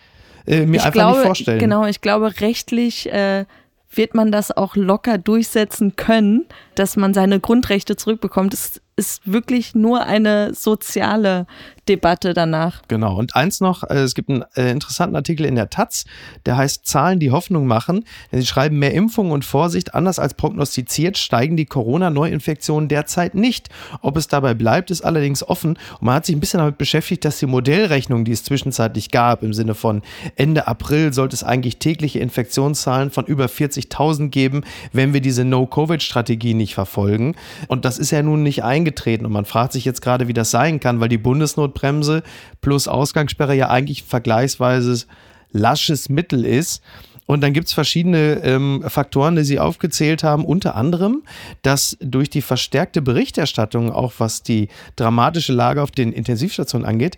äh, 0.46 0.66
mir 0.66 0.76
ich 0.76 0.82
einfach 0.82 0.92
glaube, 0.92 1.16
nicht 1.18 1.26
vorstellen. 1.26 1.58
Genau, 1.58 1.86
ich 1.86 2.00
glaube, 2.00 2.40
rechtlich 2.40 3.10
äh, 3.12 3.44
wird 3.90 4.14
man 4.14 4.32
das 4.32 4.50
auch 4.50 4.76
locker 4.76 5.18
durchsetzen 5.18 5.96
können, 5.96 6.46
dass 6.74 6.96
man 6.96 7.14
seine 7.14 7.40
Grundrechte 7.40 7.96
zurückbekommt. 7.96 8.54
Es 8.54 8.80
ist 8.96 9.30
wirklich 9.30 9.74
nur 9.74 10.04
eine 10.04 10.54
soziale 10.54 11.46
Debatte 11.88 12.32
danach. 12.32 12.82
Genau. 12.86 13.16
Und 13.16 13.34
eins 13.34 13.60
noch, 13.60 13.82
äh, 13.82 14.02
es 14.02 14.14
gibt 14.14 14.28
einen 14.28 14.44
äh, 14.54 14.70
interessanten 14.70 15.16
Artikel 15.16 15.44
in 15.46 15.56
der 15.56 15.68
Taz, 15.68 16.04
der 16.46 16.56
heißt 16.56 16.86
Zahlen, 16.86 17.18
die 17.18 17.32
Hoffnung 17.32 17.66
machen. 17.66 18.04
Sie 18.30 18.46
schreiben, 18.46 18.78
mehr 18.78 18.94
Impfungen 18.94 19.32
und 19.32 19.44
Vorsicht, 19.44 19.94
anders 19.94 20.20
als 20.20 20.34
prognostiziert, 20.34 21.18
steigen 21.18 21.56
die 21.56 21.66
Corona-Neuinfektionen 21.66 22.88
derzeit 22.88 23.34
nicht. 23.34 23.68
Ob 24.00 24.16
es 24.16 24.28
dabei 24.28 24.54
bleibt, 24.54 24.92
ist 24.92 25.02
allerdings 25.02 25.42
offen. 25.42 25.70
Und 25.98 26.02
man 26.02 26.16
hat 26.16 26.26
sich 26.26 26.36
ein 26.36 26.40
bisschen 26.40 26.58
damit 26.58 26.78
beschäftigt, 26.78 27.24
dass 27.24 27.40
die 27.40 27.46
Modellrechnung, 27.46 28.24
die 28.24 28.32
es 28.32 28.44
zwischenzeitlich 28.44 29.10
gab, 29.10 29.42
im 29.42 29.52
Sinne 29.52 29.74
von 29.74 30.02
Ende 30.36 30.68
April 30.68 31.12
sollte 31.12 31.34
es 31.34 31.42
eigentlich 31.42 31.78
tägliche 31.78 32.20
Infektionszahlen 32.20 33.10
von 33.10 33.26
über 33.26 33.46
40.000 33.46 34.28
geben, 34.28 34.62
wenn 34.92 35.12
wir 35.12 35.20
diese 35.20 35.44
No-Covid-Strategie 35.44 36.54
nicht 36.54 36.74
verfolgen. 36.74 37.34
Und 37.66 37.84
das 37.84 37.98
ist 37.98 38.12
ja 38.12 38.22
nun 38.22 38.44
nicht 38.44 38.62
eingetreten. 38.82 39.24
Und 39.26 39.32
man 39.32 39.44
fragt 39.44 39.72
sich 39.72 39.84
jetzt 39.84 40.02
gerade, 40.02 40.28
wie 40.28 40.32
das 40.32 40.50
sein 40.50 40.80
kann, 40.80 41.00
weil 41.00 41.08
die 41.08 41.18
Bundesnotbremse 41.18 42.22
plus 42.60 42.88
Ausgangssperre 42.88 43.54
ja 43.54 43.70
eigentlich 43.70 44.02
vergleichsweise 44.02 45.06
lasches 45.52 46.08
Mittel 46.08 46.44
ist. 46.44 46.82
Und 47.26 47.40
dann 47.40 47.52
gibt 47.52 47.68
es 47.68 47.72
verschiedene 47.72 48.42
ähm, 48.42 48.84
Faktoren, 48.86 49.36
die 49.36 49.44
Sie 49.44 49.60
aufgezählt 49.60 50.24
haben, 50.24 50.44
unter 50.44 50.74
anderem, 50.74 51.22
dass 51.62 51.96
durch 52.00 52.28
die 52.28 52.42
verstärkte 52.42 53.00
Berichterstattung, 53.00 53.92
auch 53.92 54.14
was 54.18 54.42
die 54.42 54.68
dramatische 54.96 55.52
Lage 55.52 55.82
auf 55.82 55.92
den 55.92 56.12
Intensivstationen 56.12 56.86
angeht, 56.86 57.16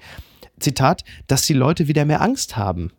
Zitat, 0.61 1.05
dass 1.27 1.47
die 1.47 1.55
Leute 1.55 1.89
wieder 1.89 2.05
mehr 2.05 2.21
Angst 2.21 2.57
haben. 2.57 2.93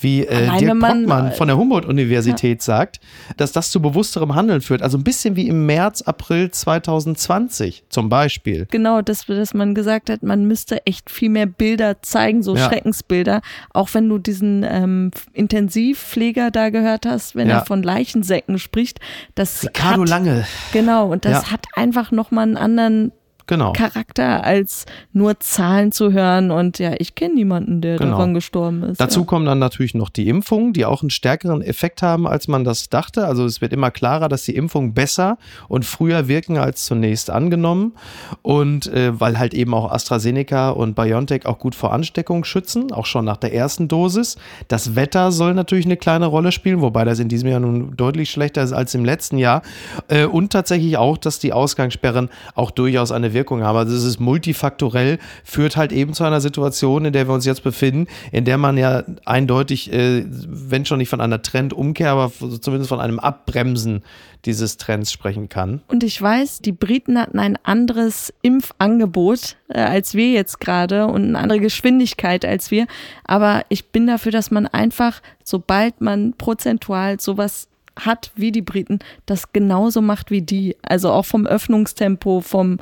Wie 0.00 0.24
äh, 0.26 0.48
Dirk 0.58 0.78
Brockmann 0.78 1.32
von 1.32 1.48
der 1.48 1.56
Humboldt-Universität 1.58 2.62
sagt, 2.62 3.00
dass 3.36 3.52
das 3.52 3.70
zu 3.70 3.82
bewussterem 3.82 4.34
Handeln 4.34 4.60
führt. 4.60 4.82
Also 4.82 4.96
ein 4.98 5.04
bisschen 5.04 5.34
wie 5.36 5.48
im 5.48 5.66
März, 5.66 6.02
April 6.02 6.50
2020 6.50 7.84
zum 7.88 8.08
Beispiel. 8.08 8.66
Genau, 8.70 9.02
dass, 9.02 9.26
dass 9.26 9.54
man 9.54 9.74
gesagt 9.74 10.10
hat, 10.10 10.22
man 10.22 10.44
müsste 10.46 10.86
echt 10.86 11.10
viel 11.10 11.30
mehr 11.30 11.46
Bilder 11.46 12.02
zeigen, 12.02 12.42
so 12.42 12.54
Ja. 12.56 12.68
Schreckensbilder. 12.68 13.40
Auch 13.72 13.88
wenn 13.94 14.08
du 14.08 14.18
diesen 14.18 14.64
ähm, 14.68 15.10
Intensivpfleger 15.32 16.50
da 16.50 16.70
gehört 16.70 17.06
hast, 17.06 17.34
wenn 17.36 17.48
Ja. 17.48 17.58
er 17.58 17.64
von 17.66 17.82
Leichensäcken 17.82 18.58
spricht, 18.58 19.00
das 19.34 19.64
Ricardo 19.64 20.02
hat, 20.02 20.08
Lange, 20.08 20.46
Genau, 20.72 21.10
und 21.10 21.24
das 21.24 21.46
Ja. 21.46 21.52
hat 21.52 21.66
einfach 21.74 22.10
nochmal 22.10 22.44
einen 22.44 22.56
anderen 22.56 23.12
genau. 23.48 23.72
Charakter, 23.72 24.44
als 24.44 24.86
nur 25.12 25.40
Zahlen 25.40 25.90
zu 25.90 26.12
hören. 26.12 26.52
Und 26.52 26.78
ja, 26.78 26.92
ich 26.98 27.16
kenne 27.16 27.34
niemanden, 27.34 27.80
der 27.80 27.96
Genau. 27.98 28.12
daran 28.12 28.34
gestorben 28.34 28.84
ist. 28.84 29.00
Dazu 29.00 29.20
ja. 29.20 29.26
kommen 29.26 29.46
dann 29.46 29.58
natürlich 29.58 29.94
noch 29.94 30.10
die 30.10 30.28
Impfungen, 30.28 30.72
die 30.72 30.84
auch 30.84 31.02
einen 31.02 31.10
stärkeren 31.10 31.62
Effekt 31.62 32.02
haben, 32.02 32.28
als 32.28 32.46
man 32.46 32.62
das 32.62 32.88
dachte. 32.88 33.26
Also 33.26 33.44
es 33.44 33.60
wird 33.60 33.72
immer 33.72 33.90
klarer, 33.90 34.28
dass 34.28 34.44
die 34.44 34.54
Impfungen 34.54 34.94
besser 34.94 35.38
und 35.66 35.84
früher 35.84 36.28
wirken 36.28 36.58
als 36.58 36.84
zunächst 36.84 37.30
angenommen. 37.30 37.94
Und 38.42 38.86
äh, 38.86 39.18
weil 39.18 39.38
halt 39.38 39.54
eben 39.54 39.74
auch 39.74 39.90
AstraZeneca 39.90 40.70
und 40.70 40.94
BioNTech 40.94 41.46
auch 41.46 41.58
gut 41.58 41.74
vor 41.74 41.92
Ansteckung 41.92 42.44
schützen, 42.44 42.92
auch 42.92 43.06
schon 43.06 43.24
nach 43.24 43.38
der 43.38 43.54
ersten 43.54 43.88
Dosis. 43.88 44.36
Das 44.68 44.94
Wetter 44.94 45.32
soll 45.32 45.54
natürlich 45.54 45.86
eine 45.86 45.96
kleine 45.96 46.26
Rolle 46.26 46.52
spielen, 46.52 46.80
wobei 46.80 47.04
das 47.04 47.18
in 47.18 47.28
diesem 47.28 47.48
Jahr 47.48 47.60
nun 47.60 47.96
deutlich 47.96 48.30
schlechter 48.30 48.62
ist 48.62 48.72
als 48.72 48.94
im 48.94 49.04
letzten 49.04 49.38
Jahr. 49.38 49.62
Äh, 50.08 50.26
und 50.26 50.52
tatsächlich 50.52 50.96
auch, 50.98 51.16
dass 51.16 51.38
die 51.38 51.52
Ausgangssperren 51.52 52.28
auch 52.54 52.70
durchaus 52.70 53.10
eine 53.10 53.32
Wirkung 53.32 53.37
haben. 53.44 53.76
Also 53.76 53.96
es 53.96 54.04
ist 54.04 54.20
multifaktorell, 54.20 55.18
führt 55.44 55.76
halt 55.76 55.92
eben 55.92 56.14
zu 56.14 56.24
einer 56.24 56.40
Situation, 56.40 57.04
in 57.04 57.12
der 57.12 57.28
wir 57.28 57.34
uns 57.34 57.44
jetzt 57.44 57.62
befinden, 57.62 58.06
in 58.32 58.44
der 58.44 58.58
man 58.58 58.76
ja 58.76 59.04
eindeutig, 59.24 59.92
äh, 59.92 60.24
wenn 60.26 60.84
schon 60.84 60.98
nicht 60.98 61.08
von 61.08 61.20
einer 61.20 61.42
Trendumkehr, 61.42 62.10
aber 62.10 62.32
zumindest 62.60 62.88
von 62.88 63.00
einem 63.00 63.18
Abbremsen 63.18 64.02
dieses 64.44 64.76
Trends 64.76 65.12
sprechen 65.12 65.48
kann. 65.48 65.82
Und 65.88 66.04
ich 66.04 66.20
weiß, 66.20 66.60
die 66.60 66.72
Briten 66.72 67.18
hatten 67.18 67.38
ein 67.38 67.58
anderes 67.64 68.32
Impfangebot 68.42 69.56
äh, 69.68 69.80
als 69.80 70.14
wir 70.14 70.30
jetzt 70.30 70.60
gerade 70.60 71.06
und 71.06 71.24
eine 71.24 71.38
andere 71.38 71.60
Geschwindigkeit 71.60 72.44
als 72.44 72.70
wir. 72.70 72.86
Aber 73.24 73.64
ich 73.68 73.90
bin 73.90 74.06
dafür, 74.06 74.32
dass 74.32 74.50
man 74.50 74.66
einfach, 74.66 75.20
sobald 75.44 76.00
man 76.00 76.34
prozentual 76.34 77.20
sowas 77.20 77.68
hat 77.98 78.30
wie 78.36 78.52
die 78.52 78.62
Briten, 78.62 78.98
das 79.26 79.52
genauso 79.52 80.00
macht 80.00 80.30
wie 80.30 80.42
die. 80.42 80.76
Also 80.82 81.10
auch 81.10 81.24
vom 81.24 81.46
Öffnungstempo, 81.46 82.40
vom 82.40 82.78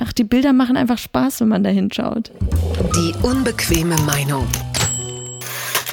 ach, 0.00 0.12
die 0.12 0.24
Bilder 0.24 0.52
machen 0.52 0.76
einfach 0.76 0.98
Spaß, 0.98 1.40
wenn 1.40 1.48
man 1.48 1.64
da 1.64 1.70
hinschaut. 1.70 2.30
Die 2.96 3.14
unbequeme 3.22 3.96
Meinung. 4.06 4.46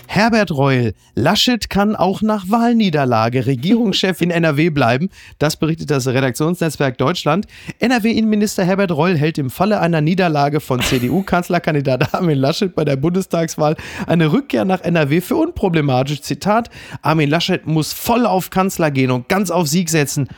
Herbert 0.10 0.52
Reul, 0.52 0.94
Laschet 1.16 1.70
kann 1.70 1.94
auch 1.96 2.22
nach 2.22 2.50
Wahlniederlage 2.50 3.46
Regierungschef 3.46 4.22
in 4.22 4.32
NRW 4.32 4.70
bleiben. 4.70 5.10
Das 5.38 5.58
berichtet 5.58 5.92
das 5.92 6.08
Redaktionsnetzwerk 6.08 6.98
Deutschland. 6.98 7.46
NRW-Innenminister 7.80 8.64
Herbert 8.64 8.92
Reul 8.94 9.18
hält 9.18 9.38
im 9.38 9.50
Falle 9.50 9.82
einer 9.82 10.00
Niederlage 10.00 10.62
von 10.62 10.80
CDU-Kanzlerkandidat 10.80 12.14
Armin 12.16 12.38
Laschet 12.38 12.74
bei 12.74 12.86
der 12.86 12.96
Bundestagswahl 12.96 13.76
eine 14.08 14.32
Rückkehr 14.32 14.64
nach 14.64 14.82
NRW 14.82 15.20
für 15.20 15.36
unproblematisch. 15.36 16.22
Zitat: 16.22 16.70
Armin 17.02 17.30
Laschet 17.30 17.68
muss 17.68 17.92
voll 17.92 18.26
auf 18.26 18.50
Kanzler 18.50 18.92
gehen 18.92 19.12
und 19.12 19.28
ganz 19.28 19.52
auf 19.52 19.68
Sieg 19.68 19.90
setzen. 19.90 20.30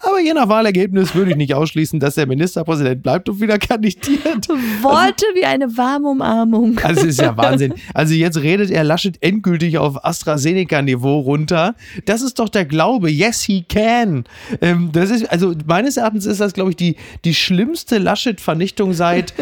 Aber 0.00 0.20
je 0.20 0.32
nach 0.32 0.48
Wahlergebnis 0.48 1.16
würde 1.16 1.32
ich 1.32 1.36
nicht 1.36 1.54
ausschließen, 1.54 1.98
dass 1.98 2.14
der 2.14 2.28
Ministerpräsident 2.28 3.02
bleibt 3.02 3.28
und 3.28 3.40
wieder 3.40 3.58
kandidiert. 3.58 4.48
Worte 4.80 5.24
wie 5.34 5.44
eine 5.44 5.76
warme 5.76 6.08
Umarmung. 6.08 6.78
Also 6.84 7.04
ist 7.06 7.20
ja 7.20 7.36
Wahnsinn. 7.36 7.74
Also 7.94 8.14
jetzt 8.14 8.40
redet 8.40 8.70
er 8.70 8.84
Laschet 8.84 9.20
endgültig 9.20 9.76
auf 9.78 10.04
AstraZeneca-Niveau 10.04 11.18
runter. 11.18 11.74
Das 12.04 12.22
ist 12.22 12.38
doch 12.38 12.48
der 12.48 12.64
Glaube. 12.64 13.10
Yes, 13.10 13.42
he 13.42 13.64
can. 13.68 14.24
Ähm, 14.60 14.90
das 14.92 15.10
ist, 15.10 15.30
also 15.32 15.54
meines 15.66 15.96
Erachtens 15.96 16.26
ist 16.26 16.40
das, 16.40 16.52
glaube 16.52 16.70
ich, 16.70 16.76
die, 16.76 16.94
die 17.24 17.34
schlimmste 17.34 17.98
Laschet-Vernichtung 17.98 18.92
seit, 18.92 19.34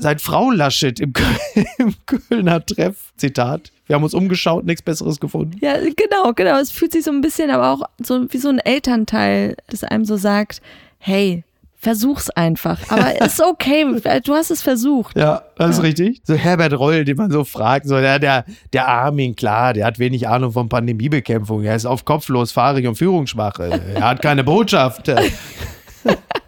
seit 0.00 0.20
Frau 0.20 0.50
Laschet 0.50 0.98
im, 1.00 1.12
im 1.78 1.94
Kölner 2.06 2.64
Treff. 2.64 3.12
Zitat. 3.16 3.70
Wir 3.86 3.96
haben 3.96 4.04
uns 4.04 4.14
umgeschaut, 4.14 4.64
nichts 4.64 4.82
Besseres 4.82 5.18
gefunden. 5.18 5.58
Ja, 5.60 5.74
genau, 5.74 6.32
genau. 6.34 6.58
Es 6.58 6.70
fühlt 6.70 6.92
sich 6.92 7.04
so 7.04 7.10
ein 7.10 7.20
bisschen 7.20 7.50
aber 7.50 7.70
auch 7.70 7.82
so 8.02 8.32
wie 8.32 8.38
so 8.38 8.48
ein 8.48 8.58
Elternteil, 8.58 9.56
das 9.68 9.82
einem 9.84 10.04
so 10.04 10.16
sagt, 10.16 10.62
hey, 10.98 11.44
versuch's 11.80 12.30
einfach. 12.30 12.78
Aber 12.90 13.20
ist 13.24 13.42
okay, 13.42 13.84
du 14.22 14.34
hast 14.34 14.50
es 14.50 14.62
versucht. 14.62 15.16
Ja, 15.16 15.42
das 15.56 15.78
ist 15.78 15.82
richtig. 15.82 16.20
So 16.24 16.34
Herbert 16.34 16.78
Reul, 16.78 17.04
den 17.04 17.16
man 17.16 17.30
so 17.30 17.44
fragt, 17.44 17.88
so 17.88 17.96
der, 17.96 18.18
der, 18.18 18.44
der 18.72 18.86
Armin, 18.86 19.34
klar, 19.34 19.72
der 19.72 19.86
hat 19.86 19.98
wenig 19.98 20.28
Ahnung 20.28 20.52
von 20.52 20.68
Pandemiebekämpfung. 20.68 21.64
Er 21.64 21.74
ist 21.74 21.86
auf 21.86 22.04
kopflos, 22.04 22.52
fahrig 22.52 22.86
und 22.86 22.96
führungsschwach. 22.96 23.58
Er 23.58 24.02
hat 24.02 24.22
keine 24.22 24.44
Botschaft. 24.44 25.10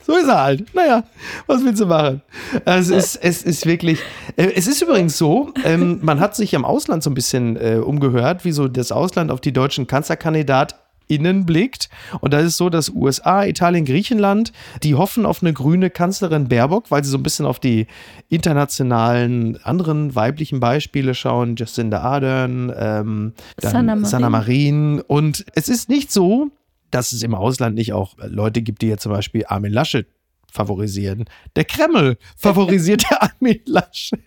So 0.07 0.17
ist 0.17 0.29
er 0.29 0.43
halt. 0.43 0.75
Naja, 0.75 1.05
was 1.47 1.65
willst 1.65 1.81
du 1.81 1.87
machen? 1.87 2.23
Es 2.65 2.89
ist, 2.89 3.17
es 3.17 3.43
ist 3.43 3.67
wirklich. 3.67 4.01
Äh, 4.37 4.53
es 4.55 4.67
ist 4.67 4.83
übrigens 4.83 5.17
so, 5.17 5.53
ähm, 5.65 6.01
man 6.03 6.21
hat 6.21 6.35
sich 6.37 6.55
im 6.55 6.65
Ausland 6.65 7.03
so 7.03 7.11
ein 7.11 7.15
bisschen 7.15 7.57
äh, 7.57 7.77
umgehört, 7.77 8.45
wie 8.45 8.53
so 8.53 8.69
das 8.69 8.93
Ausland 8.93 9.31
auf 9.31 9.41
die 9.41 9.53
deutschen 9.53 9.87
KanzlerkandidatInnen 9.87 11.47
blickt. 11.47 11.89
Und 12.21 12.33
da 12.33 12.41
ist 12.41 12.47
es 12.47 12.57
so, 12.57 12.69
dass 12.69 12.89
USA, 12.89 13.45
Italien, 13.45 13.85
Griechenland, 13.85 14.53
die 14.83 14.95
hoffen 14.95 15.25
auf 15.25 15.43
eine 15.43 15.53
grüne 15.53 15.91
Kanzlerin 15.91 16.49
Baerbock, 16.49 16.91
weil 16.91 17.05
sie 17.05 17.11
so 17.11 17.19
ein 17.19 17.23
bisschen 17.23 17.47
auf 17.47 17.61
die 17.61 17.87
internationalen 18.29 19.59
anderen 19.63 20.15
weiblichen 20.15 20.59
Beispiele 20.59 21.15
schauen. 21.15 21.55
Jacinda 21.57 22.01
Ardern, 22.01 22.73
ähm, 22.77 23.33
Sanna 23.59 23.95
Marin. 23.95 24.31
Marin. 24.31 25.01
Und 25.07 25.45
es 25.55 25.69
ist 25.69 25.89
nicht 25.89 26.11
so, 26.11 26.51
dass 26.95 27.13
es 27.13 27.23
im 27.23 27.35
Ausland 27.35 27.75
nicht 27.75 27.93
auch 27.93 28.15
Leute 28.19 28.63
gibt, 28.63 28.83
die 28.83 28.89
jetzt 28.89 29.03
zum 29.03 29.13
Beispiel 29.13 29.45
Armin 29.47 29.73
Laschet 29.73 30.07
favorisieren. 30.51 31.25
Der 31.57 31.65
Kreml 31.65 32.17
favorisiert 32.37 33.05
der 33.11 33.23
Armin 33.23 33.61
Laschet. 33.67 34.21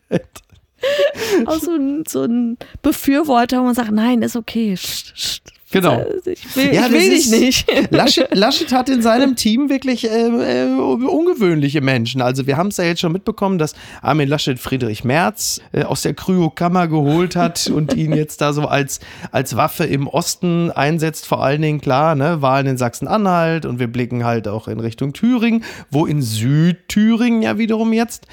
Auch 1.46 1.60
so 1.60 1.72
ein, 1.72 2.04
so 2.08 2.24
ein 2.24 2.58
Befürworter, 2.82 3.60
wo 3.60 3.64
man 3.64 3.76
sagt, 3.76 3.92
nein, 3.92 4.22
ist 4.22 4.36
okay. 4.36 4.74
Psst, 4.76 5.14
psst. 5.14 5.54
Genau. 5.76 6.06
Ich 6.24 6.56
will, 6.56 6.74
Ja, 6.74 6.86
ich 6.86 6.92
will 6.94 7.10
das 7.10 7.30
dich 7.30 7.32
nicht. 7.32 7.68
Laschet, 7.92 8.34
Laschet 8.34 8.72
hat 8.72 8.88
in 8.88 9.02
seinem 9.02 9.36
Team 9.36 9.70
wirklich 9.70 10.10
äh, 10.10 10.64
äh, 10.64 10.74
ungewöhnliche 10.74 11.82
Menschen. 11.82 12.22
Also 12.22 12.48
wir 12.48 12.56
haben 12.56 12.70
es 12.70 12.78
ja 12.78 12.86
jetzt 12.86 13.02
schon 13.02 13.12
mitbekommen, 13.12 13.58
dass 13.58 13.74
Armin 14.02 14.30
Laschet 14.30 14.58
Friedrich 14.58 15.04
Merz 15.04 15.60
äh, 15.74 15.84
aus 15.84 16.04
der 16.04 16.14
Kryokammer 16.14 16.88
geholt 16.88 17.36
hat 17.36 17.68
und 17.68 17.94
ihn 17.94 18.14
jetzt 18.14 18.40
da 18.40 18.54
so 18.54 18.68
als, 18.68 19.02
als 19.34 19.58
Waffe 19.58 19.84
im 19.84 20.08
Osten 20.08 20.72
einsetzt. 20.72 21.26
Vor 21.26 21.44
allen 21.44 21.62
Dingen, 21.62 21.82
klar, 21.82 22.16
ne, 22.16 22.42
Wahlen 22.42 22.68
in 22.68 22.78
Sachsen-Anhalt 22.78 23.66
und 23.66 23.78
wir 23.78 23.88
blicken 23.88 24.24
halt 24.24 24.48
auch 24.48 24.70
in 24.70 24.80
Richtung 24.80 25.12
Thüringen, 25.12 25.66
wo 25.92 26.06
in 26.06 26.22
Südthüringen 26.22 27.42
ja 27.42 27.58
wiederum 27.58 27.92
jetzt 27.92 28.28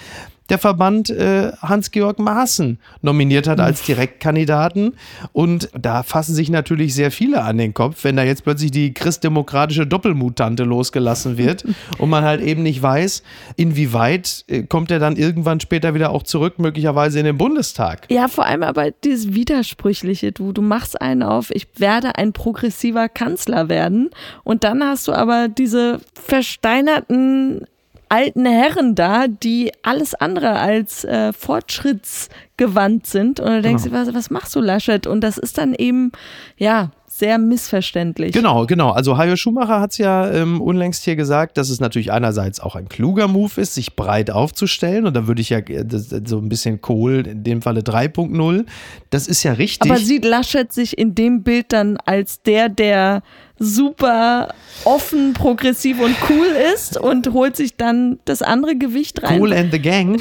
der 0.52 0.58
Verband 0.58 1.08
äh, 1.08 1.50
Hans-Georg 1.62 2.18
Maaßen 2.18 2.78
nominiert 3.00 3.48
hat 3.48 3.58
als 3.58 3.82
Direktkandidaten. 3.84 4.92
Und 5.32 5.70
da 5.72 6.02
fassen 6.02 6.34
sich 6.34 6.50
natürlich 6.50 6.94
sehr 6.94 7.10
viele 7.10 7.42
an 7.42 7.56
den 7.56 7.72
Kopf, 7.72 8.04
wenn 8.04 8.16
da 8.16 8.22
jetzt 8.22 8.44
plötzlich 8.44 8.70
die 8.70 8.92
christdemokratische 8.92 9.86
Doppelmutante 9.86 10.64
losgelassen 10.64 11.38
wird 11.38 11.64
und 11.98 12.10
man 12.10 12.22
halt 12.22 12.42
eben 12.42 12.62
nicht 12.62 12.82
weiß, 12.82 13.22
inwieweit 13.56 14.44
äh, 14.48 14.64
kommt 14.64 14.90
er 14.90 14.98
dann 14.98 15.16
irgendwann 15.16 15.58
später 15.58 15.94
wieder 15.94 16.10
auch 16.10 16.22
zurück, 16.22 16.58
möglicherweise 16.58 17.18
in 17.18 17.24
den 17.24 17.38
Bundestag. 17.38 18.06
Ja, 18.10 18.28
vor 18.28 18.44
allem 18.44 18.62
aber 18.62 18.90
dieses 18.90 19.32
Widersprüchliche, 19.32 20.32
du, 20.32 20.52
du 20.52 20.60
machst 20.60 21.00
einen 21.00 21.22
auf, 21.22 21.50
ich 21.50 21.66
werde 21.78 22.16
ein 22.16 22.34
progressiver 22.34 23.08
Kanzler 23.08 23.70
werden 23.70 24.10
und 24.44 24.64
dann 24.64 24.84
hast 24.84 25.08
du 25.08 25.14
aber 25.14 25.48
diese 25.48 26.00
versteinerten 26.22 27.66
alten 28.12 28.44
Herren 28.44 28.94
da, 28.94 29.26
die 29.26 29.72
alles 29.82 30.14
andere 30.14 30.58
als 30.58 31.02
äh, 31.04 31.32
fortschrittsgewandt 31.32 33.06
sind 33.06 33.40
und 33.40 33.48
du 33.48 33.62
denkst, 33.62 33.84
dir, 33.84 33.92
was, 33.92 34.12
was 34.12 34.28
machst 34.28 34.54
du, 34.54 34.60
Laschet? 34.60 35.06
Und 35.06 35.22
das 35.22 35.38
ist 35.38 35.56
dann 35.56 35.72
eben, 35.72 36.12
ja, 36.58 36.90
sehr 37.22 37.38
missverständlich. 37.38 38.32
Genau, 38.32 38.66
genau. 38.66 38.90
Also 38.90 39.16
Hajo 39.16 39.36
Schumacher 39.36 39.80
hat 39.80 39.92
es 39.92 39.98
ja 39.98 40.28
ähm, 40.28 40.60
unlängst 40.60 41.04
hier 41.04 41.14
gesagt, 41.14 41.56
dass 41.56 41.70
es 41.70 41.78
natürlich 41.78 42.10
einerseits 42.10 42.58
auch 42.58 42.74
ein 42.74 42.88
kluger 42.88 43.28
Move 43.28 43.60
ist, 43.60 43.74
sich 43.74 43.94
breit 43.94 44.32
aufzustellen. 44.32 45.06
Und 45.06 45.14
da 45.14 45.28
würde 45.28 45.40
ich 45.40 45.50
ja 45.50 45.58
äh, 45.58 45.84
das, 45.84 46.08
so 46.08 46.38
ein 46.38 46.48
bisschen 46.48 46.80
Kohl, 46.80 47.24
in 47.28 47.44
dem 47.44 47.62
Falle 47.62 47.82
3.0. 47.82 48.66
Das 49.10 49.28
ist 49.28 49.44
ja 49.44 49.52
richtig. 49.52 49.88
Aber 49.88 50.00
sieht 50.00 50.24
Laschet 50.24 50.72
sich 50.72 50.98
in 50.98 51.14
dem 51.14 51.44
Bild 51.44 51.66
dann 51.72 51.96
als 51.98 52.42
der, 52.42 52.68
der 52.68 53.22
super 53.62 54.52
offen, 54.84 55.34
progressiv 55.34 56.00
und 56.00 56.16
cool 56.28 56.48
ist 56.74 56.98
und 56.98 57.32
holt 57.32 57.56
sich 57.56 57.76
dann 57.76 58.18
das 58.24 58.42
andere 58.42 58.76
Gewicht 58.76 59.22
rein? 59.22 59.40
Cool 59.40 59.52
and 59.52 59.72
the 59.72 59.78
Gang. 59.78 60.20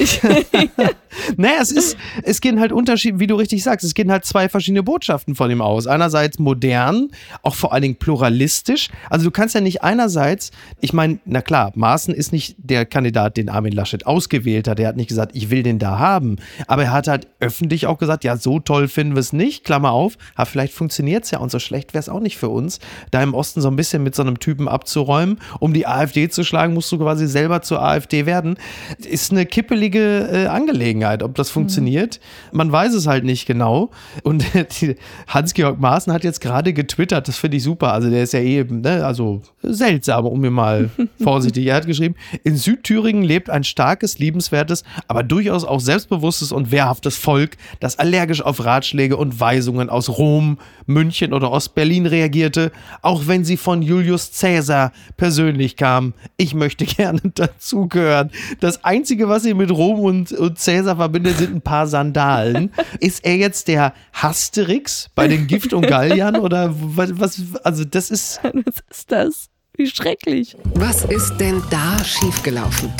naja, 1.36 1.58
es 1.60 1.72
ist, 1.72 1.96
es 2.22 2.40
gehen 2.40 2.60
halt 2.60 2.72
Unterschiede, 2.72 3.18
wie 3.18 3.26
du 3.26 3.34
richtig 3.34 3.62
sagst, 3.62 3.84
es 3.84 3.94
gehen 3.94 4.12
halt 4.12 4.24
zwei 4.24 4.48
verschiedene 4.48 4.82
Botschaften 4.82 5.34
von 5.34 5.50
ihm 5.50 5.60
aus. 5.60 5.86
Einerseits 5.86 6.38
modern 6.38 6.91
an, 6.92 7.08
auch 7.42 7.54
vor 7.54 7.72
allen 7.72 7.82
Dingen 7.82 7.96
pluralistisch. 7.96 8.88
Also 9.10 9.24
du 9.24 9.30
kannst 9.30 9.54
ja 9.54 9.60
nicht 9.60 9.82
einerseits, 9.82 10.50
ich 10.80 10.92
meine, 10.92 11.18
na 11.24 11.40
klar, 11.40 11.72
Maaßen 11.74 12.14
ist 12.14 12.32
nicht 12.32 12.56
der 12.58 12.84
Kandidat, 12.86 13.36
den 13.36 13.48
Armin 13.48 13.72
Laschet 13.72 14.06
ausgewählt 14.06 14.68
hat. 14.68 14.78
Er 14.78 14.88
hat 14.88 14.96
nicht 14.96 15.08
gesagt, 15.08 15.32
ich 15.34 15.50
will 15.50 15.62
den 15.62 15.78
da 15.78 15.98
haben. 15.98 16.36
Aber 16.66 16.84
er 16.84 16.92
hat 16.92 17.08
halt 17.08 17.28
öffentlich 17.40 17.86
auch 17.86 17.98
gesagt, 17.98 18.24
ja, 18.24 18.36
so 18.36 18.60
toll 18.60 18.88
finden 18.88 19.14
wir 19.14 19.20
es 19.20 19.32
nicht, 19.32 19.64
Klammer 19.64 19.92
auf, 19.92 20.18
aber 20.34 20.46
vielleicht 20.46 20.74
funktioniert 20.74 21.24
es 21.24 21.30
ja 21.30 21.38
und 21.38 21.50
so 21.50 21.58
schlecht 21.58 21.94
wäre 21.94 22.00
es 22.00 22.08
auch 22.08 22.20
nicht 22.20 22.36
für 22.36 22.48
uns, 22.48 22.78
da 23.10 23.22
im 23.22 23.34
Osten 23.34 23.60
so 23.60 23.68
ein 23.68 23.76
bisschen 23.76 24.02
mit 24.02 24.14
so 24.14 24.22
einem 24.22 24.38
Typen 24.38 24.68
abzuräumen. 24.68 25.38
Um 25.60 25.72
die 25.72 25.86
AfD 25.86 26.28
zu 26.28 26.44
schlagen, 26.44 26.74
musst 26.74 26.90
du 26.92 26.98
quasi 26.98 27.26
selber 27.26 27.62
zur 27.62 27.82
AfD 27.82 28.26
werden. 28.26 28.56
Ist 28.98 29.32
eine 29.32 29.46
kippelige 29.46 30.28
äh, 30.32 30.46
Angelegenheit, 30.46 31.22
ob 31.22 31.34
das 31.34 31.50
mhm. 31.50 31.54
funktioniert. 31.54 32.20
Man 32.52 32.70
weiß 32.70 32.94
es 32.94 33.06
halt 33.06 33.24
nicht 33.24 33.46
genau. 33.46 33.90
Und 34.22 34.44
Hans-Georg 35.26 35.80
Maaßen 35.80 36.12
hat 36.12 36.24
jetzt 36.24 36.40
gerade 36.40 36.71
getwittert, 36.72 37.28
das 37.28 37.36
finde 37.36 37.56
ich 37.56 37.62
super. 37.62 37.92
Also 37.92 38.10
der 38.10 38.22
ist 38.22 38.32
ja 38.32 38.40
eben, 38.40 38.80
ne, 38.80 39.04
also 39.04 39.42
seltsam, 39.62 40.26
um 40.26 40.40
mir 40.40 40.50
mal 40.50 40.90
vorsichtig. 41.22 41.66
Er 41.66 41.76
hat 41.76 41.86
geschrieben, 41.86 42.14
in 42.44 42.56
Südthüringen 42.56 43.22
lebt 43.22 43.50
ein 43.50 43.64
starkes, 43.64 44.18
liebenswertes, 44.18 44.84
aber 45.08 45.22
durchaus 45.22 45.64
auch 45.64 45.80
selbstbewusstes 45.80 46.52
und 46.52 46.70
wehrhaftes 46.70 47.16
Volk, 47.16 47.56
das 47.80 47.98
allergisch 47.98 48.42
auf 48.42 48.64
Ratschläge 48.64 49.16
und 49.16 49.40
Weisungen 49.40 49.90
aus 49.90 50.08
Rom, 50.08 50.58
München 50.86 51.32
oder 51.32 51.50
Ostberlin 51.50 52.06
reagierte, 52.06 52.72
auch 53.02 53.26
wenn 53.26 53.44
sie 53.44 53.56
von 53.56 53.82
Julius 53.82 54.30
Caesar 54.38 54.92
persönlich 55.16 55.76
kamen. 55.76 56.14
Ich 56.36 56.54
möchte 56.54 56.84
gerne 56.86 57.20
dazugehören. 57.34 58.30
Das 58.60 58.84
Einzige, 58.84 59.28
was 59.28 59.44
ihr 59.44 59.54
mit 59.54 59.70
Rom 59.70 60.00
und, 60.00 60.32
und 60.32 60.58
Caesar 60.58 60.96
verbindet, 60.96 61.38
sind 61.38 61.54
ein 61.54 61.62
paar 61.62 61.86
Sandalen. 61.86 62.70
Ist 63.00 63.24
er 63.24 63.36
jetzt 63.36 63.68
der 63.68 63.94
Hasterix 64.12 65.10
bei 65.14 65.28
den 65.28 65.46
Gift- 65.46 65.72
und 65.72 65.86
Galliern 65.86 66.36
oder 66.36 66.61
was, 66.70 67.18
was? 67.18 67.56
Also, 67.64 67.84
das 67.84 68.10
ist. 68.10 68.40
Was 68.64 68.82
ist 68.90 69.12
das? 69.12 69.46
Wie 69.76 69.86
schrecklich. 69.86 70.56
Was 70.74 71.04
ist 71.04 71.36
denn 71.38 71.62
da 71.70 72.02
schiefgelaufen? 72.04 72.92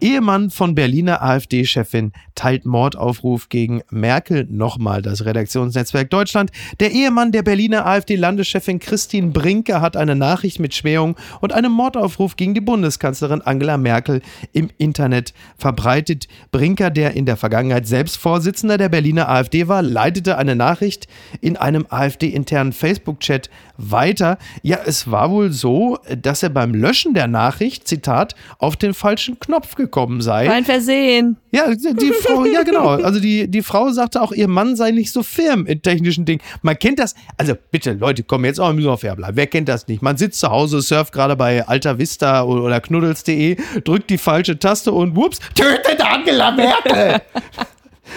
Ehemann 0.00 0.50
von 0.50 0.74
Berliner 0.74 1.22
AfD-Chefin 1.22 2.12
teilt 2.34 2.64
Mordaufruf 2.64 3.48
gegen 3.48 3.82
Merkel. 3.90 4.46
Nochmal 4.50 5.02
das 5.02 5.24
Redaktionsnetzwerk 5.24 6.10
Deutschland. 6.10 6.50
Der 6.80 6.92
Ehemann 6.92 7.32
der 7.32 7.42
Berliner 7.42 7.86
AfD-Landeschefin 7.86 8.78
Christine 8.78 9.28
Brinke 9.28 9.80
hat 9.80 9.96
eine 9.96 10.16
Nachricht 10.16 10.60
mit 10.60 10.74
Schmähung 10.74 11.16
und 11.40 11.52
einem 11.52 11.72
Mordaufruf 11.72 12.36
gegen 12.36 12.54
die 12.54 12.60
Bundeskanzlerin 12.60 13.42
Angela 13.42 13.76
Merkel 13.76 14.22
im 14.52 14.70
Internet 14.78 15.34
verbreitet. 15.56 16.28
Brinker, 16.50 16.90
der 16.90 17.14
in 17.14 17.26
der 17.26 17.36
Vergangenheit 17.36 17.86
selbst 17.86 18.16
Vorsitzender 18.16 18.78
der 18.78 18.88
Berliner 18.88 19.28
AfD 19.28 19.68
war, 19.68 19.82
leitete 19.82 20.38
eine 20.38 20.56
Nachricht 20.56 21.08
in 21.40 21.56
einem 21.56 21.86
AfD-internen 21.88 22.72
Facebook-Chat 22.72 23.50
weiter. 23.80 24.38
Ja, 24.62 24.78
es 24.84 25.10
war 25.10 25.30
wohl 25.30 25.52
so, 25.52 25.98
dass 26.16 26.42
er 26.42 26.50
beim 26.50 26.74
Löschen 26.74 27.14
der 27.14 27.26
Nachricht, 27.26 27.86
Zitat, 27.86 28.34
auf 28.58 28.76
den 28.76 28.94
falschen 28.94 29.38
Knopf 29.40 29.74
gekommen 29.74 30.20
sei. 30.20 30.46
War 30.46 30.54
ein 30.54 30.64
Versehen. 30.64 31.36
Ja, 31.52 31.74
die 31.74 32.12
Frau, 32.22 32.44
ja 32.44 32.62
genau. 32.62 32.88
Also 32.88 33.20
die, 33.20 33.48
die 33.48 33.62
Frau 33.62 33.90
sagte 33.90 34.22
auch, 34.22 34.32
ihr 34.32 34.48
Mann 34.48 34.76
sei 34.76 34.90
nicht 34.90 35.12
so 35.12 35.22
firm 35.22 35.66
in 35.66 35.82
technischen 35.82 36.24
Dingen. 36.24 36.40
Man 36.62 36.78
kennt 36.78 36.98
das, 36.98 37.14
also 37.36 37.54
bitte 37.70 37.92
Leute, 37.92 38.22
komm 38.22 38.44
jetzt 38.44 38.60
auch 38.60 38.72
müssen 38.72 38.88
wir 38.88 38.98
fair 38.98 39.16
bleiben. 39.16 39.36
Wer 39.36 39.46
kennt 39.46 39.68
das 39.68 39.88
nicht? 39.88 40.02
Man 40.02 40.16
sitzt 40.16 40.40
zu 40.40 40.50
Hause, 40.50 40.80
surft 40.80 41.12
gerade 41.12 41.36
bei 41.36 41.66
Alta 41.66 41.98
Vista 41.98 42.42
oder 42.44 42.80
knuddels.de, 42.80 43.56
drückt 43.84 44.10
die 44.10 44.18
falsche 44.18 44.58
Taste 44.58 44.92
und 44.92 45.16
whoops, 45.16 45.40
tötet 45.54 46.00
Angela 46.00 46.50
Merkel. 46.50 47.20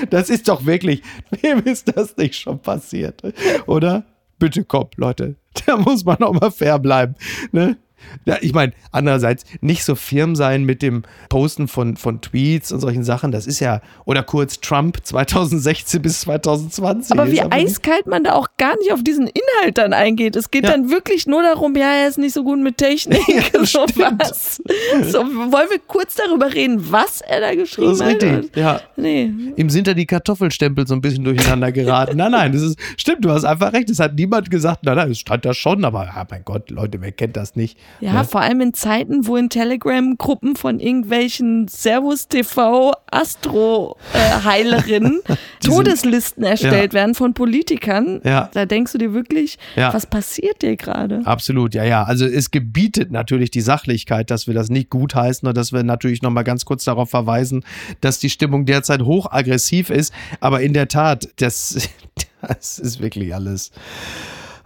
Das 0.09 0.29
ist 0.29 0.47
doch 0.47 0.65
wirklich, 0.65 1.01
wem 1.41 1.59
ist 1.59 1.95
das 1.95 2.17
nicht 2.17 2.35
schon 2.35 2.59
passiert? 2.59 3.21
Oder? 3.67 4.03
Bitte 4.39 4.63
komm, 4.63 4.89
Leute, 4.97 5.35
da 5.65 5.77
muss 5.77 6.05
man 6.05 6.17
auch 6.17 6.33
mal 6.33 6.51
fair 6.51 6.79
bleiben. 6.79 7.15
Ne? 7.51 7.77
Ja, 8.25 8.37
ich 8.41 8.53
meine, 8.53 8.73
andererseits 8.91 9.43
nicht 9.61 9.83
so 9.83 9.95
firm 9.95 10.35
sein 10.35 10.63
mit 10.63 10.81
dem 10.81 11.03
Posten 11.29 11.67
von, 11.67 11.97
von 11.97 12.21
Tweets 12.21 12.71
und 12.71 12.79
solchen 12.79 13.03
Sachen. 13.03 13.31
Das 13.31 13.47
ist 13.47 13.59
ja, 13.59 13.81
oder 14.05 14.23
kurz 14.23 14.59
Trump 14.59 14.97
2016 15.03 16.01
bis 16.01 16.21
2020. 16.21 17.11
Aber 17.11 17.31
wie 17.31 17.41
eiskalt 17.41 18.07
man 18.07 18.23
da 18.23 18.33
auch 18.33 18.47
gar 18.57 18.77
nicht 18.77 18.91
auf 18.91 19.03
diesen 19.03 19.27
Inhalt 19.27 19.77
dann 19.77 19.93
eingeht. 19.93 20.35
Es 20.35 20.51
geht 20.51 20.63
ja. 20.63 20.71
dann 20.71 20.89
wirklich 20.89 21.27
nur 21.27 21.41
darum, 21.43 21.75
ja, 21.75 21.91
er 21.93 22.07
ist 22.07 22.17
nicht 22.17 22.33
so 22.33 22.43
gut 22.43 22.59
mit 22.59 22.77
Technik. 22.77 23.21
Ja, 23.33 23.65
so 23.65 23.79
was. 23.79 24.61
So, 25.03 25.19
wollen 25.19 25.69
wir 25.69 25.79
kurz 25.87 26.15
darüber 26.15 26.53
reden, 26.53 26.91
was 26.91 27.21
er 27.21 27.41
da 27.41 27.55
geschrieben 27.55 27.89
das 27.89 27.99
ist 27.99 28.05
hat? 28.05 28.23
Richtig, 28.23 28.55
ja. 28.55 28.81
Nee. 28.95 29.31
Ihm 29.55 29.69
sind 29.69 29.87
da 29.87 29.93
die 29.93 30.05
Kartoffelstempel 30.05 30.85
so 30.85 30.93
ein 30.93 31.01
bisschen 31.01 31.23
durcheinander 31.23 31.71
geraten. 31.71 32.17
nein, 32.17 32.31
nein, 32.31 32.51
das 32.51 32.61
ist, 32.61 32.77
stimmt, 32.97 33.25
du 33.25 33.31
hast 33.31 33.43
einfach 33.43 33.73
recht. 33.73 33.89
Es 33.89 33.99
hat 33.99 34.15
niemand 34.15 34.51
gesagt, 34.51 34.83
nein, 34.83 34.97
nein, 34.97 35.11
es 35.11 35.19
stand 35.19 35.45
da 35.45 35.53
schon, 35.53 35.83
aber 35.83 36.05
ja, 36.05 36.25
mein 36.29 36.43
Gott, 36.45 36.69
Leute, 36.69 37.01
wer 37.01 37.11
kennt 37.11 37.35
das 37.35 37.55
nicht? 37.55 37.77
Ja, 37.99 38.13
ja, 38.13 38.23
vor 38.23 38.41
allem 38.41 38.61
in 38.61 38.73
Zeiten, 38.73 39.27
wo 39.27 39.37
in 39.37 39.49
Telegram-Gruppen 39.49 40.55
von 40.55 40.79
irgendwelchen 40.79 41.67
Servus 41.67 42.27
TV 42.27 42.93
Astro-Heilerinnen 43.11 45.21
äh, 45.27 45.35
Todeslisten 45.65 46.43
erstellt 46.43 46.93
ja. 46.93 46.99
werden 46.99 47.15
von 47.15 47.33
Politikern. 47.33 48.21
Ja. 48.23 48.49
Da 48.53 48.65
denkst 48.65 48.91
du 48.93 48.97
dir 48.97 49.13
wirklich, 49.13 49.57
was 49.75 50.05
passiert 50.05 50.61
dir 50.61 50.75
gerade? 50.75 51.21
Absolut, 51.25 51.73
ja, 51.73 51.83
ja. 51.83 52.03
Also 52.03 52.25
es 52.25 52.51
gebietet 52.51 53.11
natürlich 53.11 53.51
die 53.51 53.61
Sachlichkeit, 53.61 54.31
dass 54.31 54.47
wir 54.47 54.53
das 54.53 54.69
nicht 54.69 54.89
gutheißen 54.89 55.47
und 55.47 55.55
dass 55.55 55.71
wir 55.71 55.83
natürlich 55.83 56.21
nochmal 56.21 56.43
ganz 56.43 56.65
kurz 56.65 56.83
darauf 56.83 57.09
verweisen, 57.09 57.63
dass 58.01 58.19
die 58.19 58.29
Stimmung 58.29 58.65
derzeit 58.65 59.01
hochaggressiv 59.01 59.89
ist. 59.89 60.13
Aber 60.39 60.61
in 60.61 60.73
der 60.73 60.87
Tat, 60.87 61.29
das, 61.37 61.89
das 62.41 62.79
ist 62.79 62.99
wirklich 62.99 63.33
alles. 63.33 63.71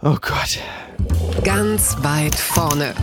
Oh 0.00 0.16
Gott. 0.20 0.60
Ganz 1.42 1.96
weit 2.02 2.36
vorne. 2.36 2.94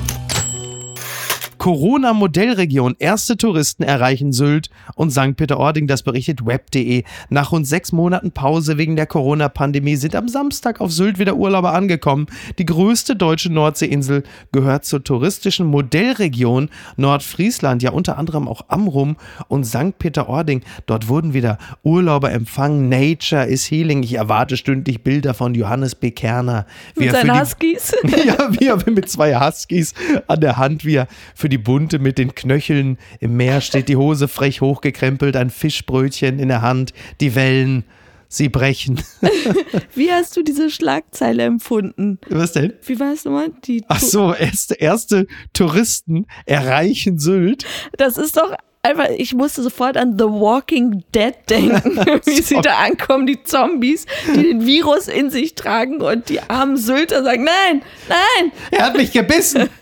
Corona-Modellregion. 1.65 2.95
Erste 2.99 3.37
Touristen 3.37 3.81
erreichen 3.81 4.31
Sylt 4.31 4.69
und 4.93 5.09
St. 5.09 5.35
Peter-Ording. 5.35 5.87
Das 5.87 6.03
berichtet 6.03 6.45
web.de. 6.45 7.03
Nach 7.29 7.51
rund 7.51 7.65
sechs 7.65 7.91
Monaten 7.91 8.31
Pause 8.31 8.77
wegen 8.77 8.95
der 8.95 9.07
Corona-Pandemie 9.07 9.95
sind 9.95 10.15
am 10.15 10.27
Samstag 10.27 10.79
auf 10.79 10.91
Sylt 10.91 11.17
wieder 11.17 11.37
Urlauber 11.37 11.73
angekommen. 11.73 12.27
Die 12.59 12.67
größte 12.67 13.15
deutsche 13.15 13.51
Nordseeinsel 13.51 14.21
gehört 14.51 14.85
zur 14.85 15.03
touristischen 15.03 15.65
Modellregion 15.65 16.69
Nordfriesland, 16.97 17.81
ja 17.81 17.89
unter 17.89 18.19
anderem 18.19 18.47
auch 18.47 18.65
Amrum 18.67 19.17
und 19.47 19.65
St. 19.65 19.97
Peter-Ording. 19.97 20.61
Dort 20.85 21.07
wurden 21.07 21.33
wieder 21.33 21.57
Urlauber 21.81 22.31
empfangen. 22.31 22.89
Nature 22.89 23.45
is 23.45 23.71
Healing. 23.71 24.03
Ich 24.03 24.13
erwarte 24.13 24.55
stündlich 24.55 25.01
Bilder 25.01 25.33
von 25.33 25.55
Johannes 25.55 25.95
B. 25.95 26.11
Kerner. 26.11 26.67
Mit 26.95 27.09
seinen 27.09 27.41
Huskies? 27.41 27.95
ja, 28.03 28.49
wie 28.51 28.67
er 28.67 28.77
mit 28.87 29.09
zwei 29.09 29.39
Huskies 29.39 29.95
an 30.27 30.41
der 30.41 30.57
Hand, 30.57 30.85
wie 30.85 30.97
er 30.97 31.07
für 31.33 31.49
die 31.49 31.54
die 31.55 31.59
Bunte 31.59 31.99
mit 31.99 32.17
den 32.17 32.35
Knöcheln. 32.35 32.97
Im 33.21 33.37
Meer 33.37 33.61
steht 33.61 33.87
die 33.87 33.95
Hose 33.95 34.27
frech 34.27 34.59
hochgekrempelt, 34.59 35.37
ein 35.37 35.49
Fischbrötchen 35.49 36.37
in 36.37 36.49
der 36.49 36.61
Hand, 36.61 36.91
die 37.21 37.33
Wellen. 37.33 37.85
Sie 38.27 38.49
brechen. 38.49 39.01
Wie 39.95 40.11
hast 40.11 40.35
du 40.35 40.43
diese 40.43 40.69
Schlagzeile 40.69 41.43
empfunden? 41.43 42.19
Was 42.27 42.51
denn? 42.51 42.73
Wie 42.83 42.99
war 42.99 43.13
es 43.13 43.23
nochmal? 43.23 43.53
Die 43.63 43.85
Ach 43.87 44.01
so, 44.01 44.33
erste, 44.33 44.73
erste 44.73 45.27
Touristen 45.53 46.25
erreichen 46.45 47.19
Sylt. 47.19 47.65
Das 47.97 48.17
ist 48.17 48.35
doch 48.35 48.53
einfach, 48.85 49.09
ich 49.17 49.33
musste 49.33 49.63
sofort 49.63 49.97
an 49.97 50.17
The 50.17 50.25
Walking 50.25 51.03
Dead 51.13 51.33
denken, 51.49 51.97
wie 52.25 52.41
sie 52.41 52.61
da 52.61 52.77
ankommen, 52.77 53.25
die 53.25 53.43
Zombies, 53.43 54.05
die 54.33 54.43
den 54.43 54.65
Virus 54.65 55.07
in 55.07 55.29
sich 55.29 55.55
tragen 55.55 56.01
und 56.01 56.29
die 56.29 56.41
armen 56.41 56.77
Sylter 56.77 57.23
sagen, 57.23 57.43
nein, 57.43 57.81
nein. 58.07 58.51
Er 58.71 58.85
hat 58.85 58.97
mich 58.97 59.11
gebissen. 59.11 59.69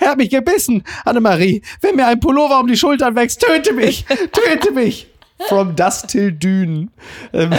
Er 0.00 0.10
hat 0.10 0.18
mich 0.18 0.30
gebissen, 0.30 0.82
Annemarie. 1.04 1.62
Wenn 1.80 1.96
mir 1.96 2.06
ein 2.06 2.20
Pullover 2.20 2.60
um 2.60 2.66
die 2.66 2.76
Schultern 2.76 3.14
wächst, 3.14 3.40
töte 3.40 3.72
mich, 3.72 4.04
töte 4.32 4.72
mich. 4.72 5.08
From 5.48 5.76
Dust 5.76 6.08
Till 6.08 6.32
Dünen. 6.32 6.90
Ähm, 7.32 7.52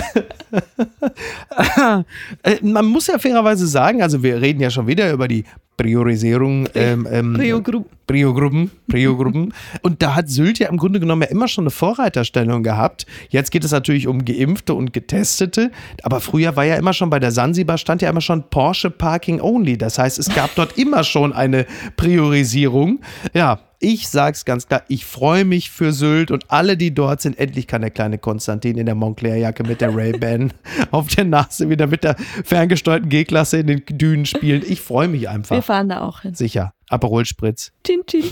äh, 2.44 2.58
man 2.62 2.86
muss 2.86 3.08
ja 3.08 3.20
fairerweise 3.20 3.68
sagen, 3.68 4.02
also 4.02 4.24
wir 4.24 4.42
reden 4.42 4.62
ja 4.62 4.72
schon 4.72 4.88
wieder 4.88 5.12
über 5.12 5.28
die 5.28 5.44
Priorisierung. 5.78 6.68
Ähm, 6.74 7.08
ähm, 7.10 7.34
Prio-Gruppen. 7.34 7.90
Prio-Gruppen. 8.08 8.72
Prio-Gruppen. 8.90 9.54
und 9.84 10.02
da 10.02 10.16
hat 10.16 10.30
Sylt 10.30 10.60
ja 10.60 10.70
im 10.70 10.78
Grunde 10.78 11.00
genommen 11.00 11.22
ja 11.22 11.28
immer 11.30 11.48
schon 11.48 11.64
eine 11.64 11.70
Vorreiterstellung 11.70 12.64
gehabt. 12.64 13.06
Jetzt 13.30 13.52
geht 13.52 13.64
es 13.64 13.72
natürlich 13.72 14.08
um 14.08 14.26
Geimpfte 14.26 14.74
und 14.74 14.92
Getestete. 14.92 15.72
Aber 16.04 16.20
früher 16.20 16.56
war 16.56 16.66
ja 16.66 16.76
immer 16.76 16.94
schon 16.94 17.10
bei 17.10 17.20
der 17.20 17.32
Sansibar 17.32 17.78
stand 17.78 18.02
ja 18.02 18.10
immer 18.10 18.22
schon 18.22 18.50
Porsche 18.50 18.90
Parking 18.90 19.40
Only. 19.40 19.78
Das 19.78 20.00
heißt, 20.00 20.18
es 20.18 20.34
gab 20.34 20.56
dort 20.56 20.78
immer 20.78 21.04
schon 21.04 21.32
eine 21.32 21.66
Priorisierung. 21.96 23.00
Ja, 23.34 23.60
ich 23.80 24.08
sag's 24.10 24.44
ganz 24.44 24.68
klar, 24.68 24.84
ich 24.88 25.06
freue 25.06 25.46
mich 25.46 25.70
für 25.70 25.94
Sylt 25.94 26.32
und 26.32 26.50
alle, 26.50 26.78
die 26.78 26.94
dort 26.94 27.22
sind. 27.22 27.38
Endlich 27.38 27.68
kann 27.68 27.82
der 27.82 27.92
kleine 27.92 28.18
Konstantin 28.18 28.78
in 28.78 28.88
der 28.88 28.96
Montclair-Jacke 28.96 29.64
mit 29.64 29.82
der 29.82 29.96
Ray-Ban 29.96 30.52
auf 30.92 31.08
der 31.08 31.26
Nase 31.26 31.70
wieder 31.70 31.86
mit 31.86 32.04
der 32.04 32.16
ferngesteuerten 32.44 33.10
G-Klasse 33.10 33.60
in 33.60 33.68
den 33.68 33.84
Dünen 33.86 34.26
spielen. 34.26 34.64
Ich 34.68 34.82
freue 34.82 35.08
mich 35.08 35.30
einfach. 35.30 35.56
Wir 35.56 35.62
fahren 35.62 35.90
da 35.90 36.02
auch 36.02 36.22
hin. 36.22 36.34
Sicher. 36.34 36.74
Aperol 36.90 37.26
Spritz. 37.26 37.72
Tin, 37.84 38.02
tin. 38.08 38.24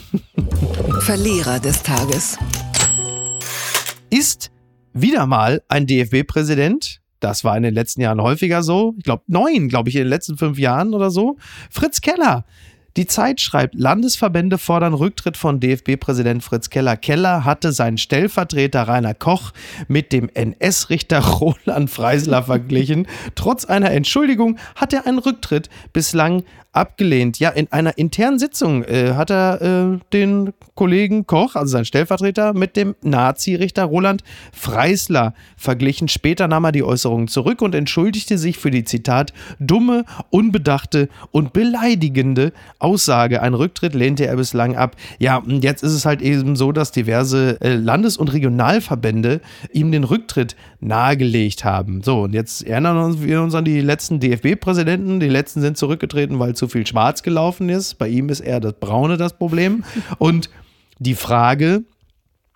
Verlierer 1.02 1.60
des 1.60 1.84
Tages. 1.84 2.40
Ist 4.10 4.52
wieder 4.94 5.28
mal 5.28 5.62
ein 5.68 5.86
DFB-Präsident 5.86 7.02
Das 7.20 7.44
war 7.44 7.56
in 7.56 7.64
den 7.64 7.74
letzten 7.74 8.02
Jahren 8.02 8.22
häufiger 8.22 8.64
so. 8.64 8.96
Ich 8.98 9.04
glaube, 9.04 9.24
neun, 9.28 9.68
glaube 9.68 9.90
ich, 9.90 9.96
in 9.96 10.04
den 10.04 10.10
letzten 10.10 10.38
fünf 10.38 10.58
Jahren 10.58 10.94
oder 10.94 11.12
so. 11.12 11.38
Fritz 11.70 12.02
Keller 12.02 12.46
die 12.98 13.08
Zeit 13.08 13.42
schreibt, 13.42 13.76
Landesverbände 13.76 14.58
fordern 14.58 14.94
Rücktritt 14.94 15.36
von 15.36 15.60
DFB-Präsident 15.60 16.44
Fritz 16.44 16.70
Keller. 16.70 16.96
Keller 16.96 17.44
hatte 17.44 17.74
seinen 17.74 17.98
Stellvertreter 17.98 18.84
Rainer 18.88 19.14
Koch 19.14 19.52
mit 19.88 20.14
dem 20.14 20.30
NS-Richter 20.34 21.20
Roland 21.40 21.90
Freisler 21.90 22.44
verglichen. 22.44 23.08
Trotz 23.36 23.66
einer 23.66 23.92
Entschuldigung 23.92 24.58
hat 24.76 24.94
er 24.94 25.08
einen 25.08 25.20
Rücktritt 25.20 25.70
bislang 25.92 26.44
abgelehnt. 26.76 27.40
Ja, 27.40 27.50
in 27.50 27.72
einer 27.72 27.98
internen 27.98 28.40
Sitzung 28.40 28.84
äh, 28.84 29.14
hat 29.14 29.32
er 29.32 29.62
äh, 29.62 30.00
den 30.14 30.54
Kollegen 30.76 31.26
Koch, 31.26 31.56
also 31.56 31.72
seinen 31.72 31.86
Stellvertreter, 31.86 32.54
mit 32.54 32.76
dem 32.76 32.96
Nazi-Richter 33.02 33.86
Roland 33.86 34.24
Freisler 34.52 35.34
verglichen. 35.56 36.08
Später 36.08 36.48
nahm 36.48 36.66
er 36.66 36.72
die 36.72 36.84
Äußerungen 36.84 37.28
zurück 37.28 37.62
und 37.62 37.74
entschuldigte 37.76 38.38
sich 38.38 38.58
für 38.58 38.72
die 38.72 38.84
Zitat 38.84 39.34
dumme, 39.60 40.04
unbedachte 40.30 41.10
und 41.32 41.54
beleidigende 41.54 42.52
Aussage. 42.80 43.42
Ein 43.42 43.54
Rücktritt 43.54 43.94
lehnte 43.94 44.28
er 44.28 44.36
bislang 44.36 44.76
ab. 44.76 44.96
Ja, 45.20 45.38
und 45.38 45.64
jetzt 45.64 45.84
ist 45.84 45.94
es 45.94 46.06
halt 46.06 46.22
eben 46.22 46.56
so, 46.56 46.72
dass 46.72 46.92
diverse 46.92 47.60
äh, 47.62 47.76
Landes- 47.76 48.18
und 48.18 48.34
Regionalverbände 48.34 49.42
ihm 49.72 49.92
den 49.92 50.04
Rücktritt 50.04 50.56
nahegelegt 50.82 51.64
haben. 51.64 52.02
So, 52.04 52.24
und 52.24 52.34
jetzt 52.34 52.64
erinnern 52.66 53.22
wir 53.22 53.42
uns 53.42 53.56
an 53.56 53.66
die 53.66 53.82
letzten 53.82 54.20
DFB-Präsidenten. 54.20 55.20
Die 55.20 55.30
letzten 55.30 55.62
sind 55.62 55.78
zurückgetreten, 55.78 56.40
weil 56.40 56.56
zu 56.56 56.65
zu 56.66 56.70
viel 56.70 56.88
schwarz 56.88 57.24
gelaufen 57.24 57.70
ist. 57.70 57.96
Bei 57.96 58.08
ihm 58.08 58.30
ist 58.30 58.40
eher 58.40 58.60
das 58.60 58.74
Braune 58.80 59.18
das 59.18 59.38
Problem. 59.38 59.84
Und 60.18 60.50
die 61.00 61.16
Frage, 61.16 61.84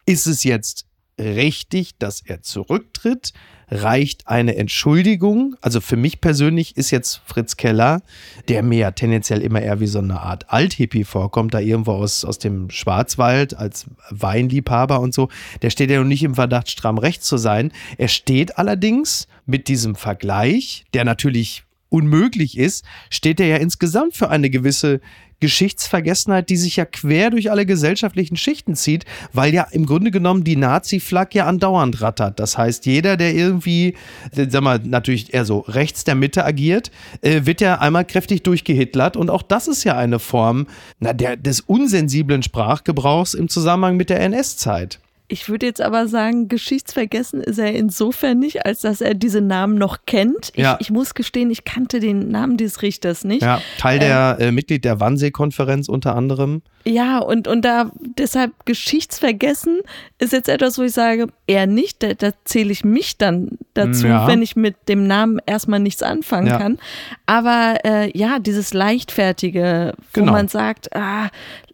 ist 0.06 0.26
es 0.26 0.44
jetzt 0.44 0.86
richtig, 1.20 1.98
dass 2.00 2.22
er 2.22 2.42
zurücktritt? 2.42 3.34
Reicht 3.72 4.28
eine 4.28 4.56
Entschuldigung? 4.56 5.56
Also 5.62 5.80
für 5.80 5.98
mich 5.98 6.22
persönlich 6.22 6.76
ist 6.76 6.90
jetzt 6.90 7.22
Fritz 7.26 7.56
Keller, 7.56 8.02
der 8.48 8.64
mir 8.64 8.80
ja 8.80 8.92
tendenziell 8.92 9.44
immer 9.44 9.62
eher 9.62 9.80
wie 9.80 9.86
so 9.86 10.00
eine 10.00 10.22
Art 10.22 10.52
Althippie 10.52 11.04
vorkommt, 11.04 11.54
da 11.54 11.60
irgendwo 11.60 11.92
aus, 11.92 12.26
aus 12.26 12.40
dem 12.40 12.72
Schwarzwald 12.72 13.56
als 13.56 13.86
Weinliebhaber 14.10 15.00
und 15.02 15.14
so, 15.14 15.30
der 15.62 15.70
steht 15.70 15.92
ja 15.92 16.00
noch 16.00 16.08
nicht 16.08 16.24
im 16.24 16.34
Verdacht, 16.34 16.72
stramm 16.72 16.98
rechts 16.98 17.28
zu 17.28 17.38
sein. 17.38 17.72
Er 18.00 18.08
steht 18.08 18.58
allerdings 18.58 19.28
mit 19.46 19.68
diesem 19.68 19.94
Vergleich, 19.94 20.86
der 20.96 21.06
natürlich 21.06 21.64
unmöglich 21.90 22.58
ist, 22.58 22.86
steht 23.10 23.40
er 23.40 23.48
ja 23.48 23.58
insgesamt 23.58 24.16
für 24.16 24.30
eine 24.30 24.50
gewisse 24.50 25.02
Geschichtsvergessenheit, 25.40 26.50
die 26.50 26.58
sich 26.58 26.76
ja 26.76 26.86
quer 26.86 27.30
durch 27.30 27.50
alle 27.52 27.66
gesellschaftlichen 27.66 28.36
Schichten 28.36 28.76
zieht, 28.76 29.06
weil 29.34 29.54
ja 29.54 29.68
im 29.72 29.86
Grunde 29.86 30.12
genommen 30.12 30.44
die 30.44 30.56
Nazi-Flagge 30.56 31.40
ja 31.40 31.46
andauernd 31.46 32.02
rattert. 32.02 32.40
Das 32.40 32.58
heißt, 32.58 32.86
jeder, 32.86 33.16
der 33.16 33.34
irgendwie, 33.34 33.96
sag 34.34 34.62
mal, 34.62 34.80
natürlich 34.84 35.34
eher 35.34 35.46
so 35.46 35.60
rechts 35.60 36.04
der 36.04 36.16
Mitte 36.16 36.46
agiert, 36.46 36.92
äh, 37.22 37.46
wird 37.46 37.62
ja 37.62 37.80
einmal 37.80 38.06
kräftig 38.06 38.44
durchgehitlert. 38.44 39.16
Und 39.16 39.30
auch 39.30 39.44
das 39.44 39.68
ist 39.68 39.84
ja 39.84 39.98
eine 39.98 40.20
Form 40.20 40.68
na, 41.00 41.14
der, 41.14 41.38
des 41.38 41.62
unsensiblen 41.62 42.44
Sprachgebrauchs 42.44 43.34
im 43.34 43.48
Zusammenhang 43.48 43.96
mit 43.96 44.10
der 44.10 44.20
NS-Zeit. 44.20 45.00
Ich 45.32 45.48
würde 45.48 45.68
jetzt 45.68 45.80
aber 45.80 46.08
sagen, 46.08 46.48
geschichtsvergessen 46.48 47.42
ist 47.42 47.60
er 47.60 47.72
insofern 47.74 48.40
nicht, 48.40 48.66
als 48.66 48.82
dass 48.82 49.00
er 49.00 49.14
diese 49.14 49.42
Namen 49.42 49.76
noch 49.76 50.00
kennt. 50.08 50.50
Ich, 50.56 50.64
Ja. 50.64 50.78
ich 50.80 50.90
muss 50.90 51.14
gestehen, 51.14 51.52
ich 51.52 51.64
kannte 51.66 52.00
den 52.00 52.30
Namen 52.30 52.58
des 52.58 52.82
Richters 52.82 53.24
nicht. 53.24 53.44
Ja, 53.44 53.62
Teil 53.78 54.00
der 54.00 54.38
äh, 54.40 54.52
Mitglied 54.52 54.84
der 54.86 55.00
Wannsee-Konferenz 55.00 55.88
unter 55.88 56.16
anderem. 56.16 56.64
Ja, 56.84 57.20
und, 57.20 57.48
und 57.48 57.64
da 57.64 57.92
deshalb 58.18 58.66
geschichtsvergessen 58.66 59.82
ist 60.18 60.34
jetzt 60.34 60.50
etwas, 60.50 60.78
wo 60.80 60.82
ich 60.82 60.94
sage, 60.94 61.28
eher 61.46 61.68
nicht. 61.68 62.02
Da, 62.02 62.14
da 62.16 62.32
zähle 62.46 62.72
ich 62.72 62.84
mich 62.84 63.18
dann 63.18 63.60
dazu, 63.76 64.08
Ja. 64.08 64.28
wenn 64.28 64.42
ich 64.42 64.56
mit 64.56 64.76
dem 64.88 65.06
Namen 65.06 65.40
erstmal 65.46 65.80
nichts 65.80 66.02
anfangen 66.02 66.48
Ja. 66.48 66.58
kann. 66.58 66.80
Aber 67.28 67.76
äh, 67.86 68.18
ja, 68.18 68.40
dieses 68.40 68.74
Leichtfertige, 68.74 69.94
wo 70.14 70.22
Genau. 70.22 70.32
man 70.32 70.48
sagt, 70.48 70.96
ah, 70.96 71.30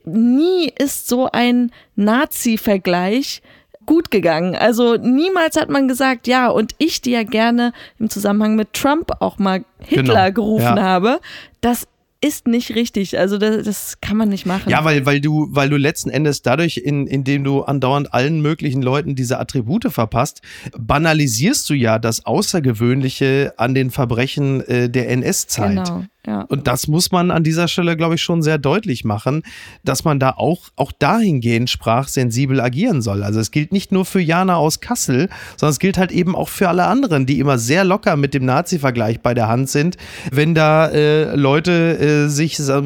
nie 0.05 0.71
ist 0.77 1.07
so 1.07 1.29
ein 1.31 1.71
Nazi-Vergleich 1.95 3.41
gut 3.85 4.11
gegangen. 4.11 4.55
Also 4.55 4.95
niemals 4.95 5.57
hat 5.57 5.69
man 5.69 5.87
gesagt, 5.87 6.27
ja, 6.27 6.49
und 6.49 6.73
ich, 6.77 7.01
die 7.01 7.11
ja 7.11 7.23
gerne 7.23 7.73
im 7.99 8.09
Zusammenhang 8.09 8.55
mit 8.55 8.73
Trump 8.73 9.11
auch 9.19 9.37
mal 9.37 9.63
Hitler 9.79 10.31
Genau, 10.31 10.33
gerufen 10.33 10.77
ja. 10.77 10.81
habe, 10.83 11.19
das 11.61 11.87
ist 12.21 12.47
nicht 12.47 12.73
richtig. 12.73 13.19
Also 13.19 13.37
das, 13.37 13.65
das 13.65 14.01
kann 14.01 14.17
man 14.17 14.29
nicht 14.29 14.45
machen. 14.45 14.69
Ja, 14.69 14.83
weil, 14.83 15.05
weil 15.05 15.21
du, 15.21 15.47
weil 15.51 15.69
du 15.69 15.77
letzten 15.77 16.09
Endes 16.09 16.41
dadurch, 16.41 16.77
in, 16.77 17.05
indem 17.05 17.43
du 17.43 17.61
andauernd 17.61 18.13
allen 18.13 18.41
möglichen 18.41 18.81
Leuten 18.81 19.15
diese 19.15 19.39
Attribute 19.39 19.91
verpasst, 19.91 20.41
banalisierst 20.77 21.69
du 21.69 21.75
ja 21.75 21.99
das 21.99 22.25
Außergewöhnliche 22.25 23.53
an 23.57 23.75
den 23.75 23.91
Verbrechen 23.91 24.61
äh, 24.61 24.89
der 24.89 25.09
NS-Zeit. 25.09 25.85
Genau, 25.85 26.05
Und 26.47 26.67
das 26.67 26.87
muss 26.87 27.11
man 27.11 27.31
an 27.31 27.43
dieser 27.43 27.67
Stelle, 27.67 27.95
glaube 27.95 28.15
ich, 28.15 28.21
schon 28.21 28.41
sehr 28.41 28.57
deutlich 28.57 29.05
machen, 29.05 29.43
dass 29.83 30.03
man 30.03 30.19
da 30.19 30.31
auch, 30.31 30.69
auch 30.75 30.91
dahingehend 30.91 31.69
sprachsensibel 31.69 32.59
agieren 32.59 33.01
soll. 33.01 33.23
Also 33.23 33.39
es 33.39 33.51
gilt 33.51 33.71
nicht 33.71 33.91
nur 33.91 34.05
für 34.05 34.19
Jana 34.19 34.55
aus 34.55 34.79
Kassel, 34.79 35.29
sondern 35.57 35.71
es 35.71 35.79
gilt 35.79 35.97
halt 35.97 36.11
eben 36.11 36.35
auch 36.35 36.49
für 36.49 36.69
alle 36.69 36.85
anderen, 36.85 37.25
die 37.25 37.39
immer 37.39 37.57
sehr 37.57 37.83
locker 37.83 38.15
mit 38.15 38.33
dem 38.33 38.45
Nazi-Vergleich 38.45 39.21
bei 39.21 39.33
der 39.33 39.47
Hand 39.47 39.69
sind, 39.69 39.97
wenn 40.31 40.55
da 40.55 40.87
äh, 40.87 41.35
Leute 41.35 41.97
äh, 42.25 42.29
sich, 42.29 42.59
äh, 42.59 42.81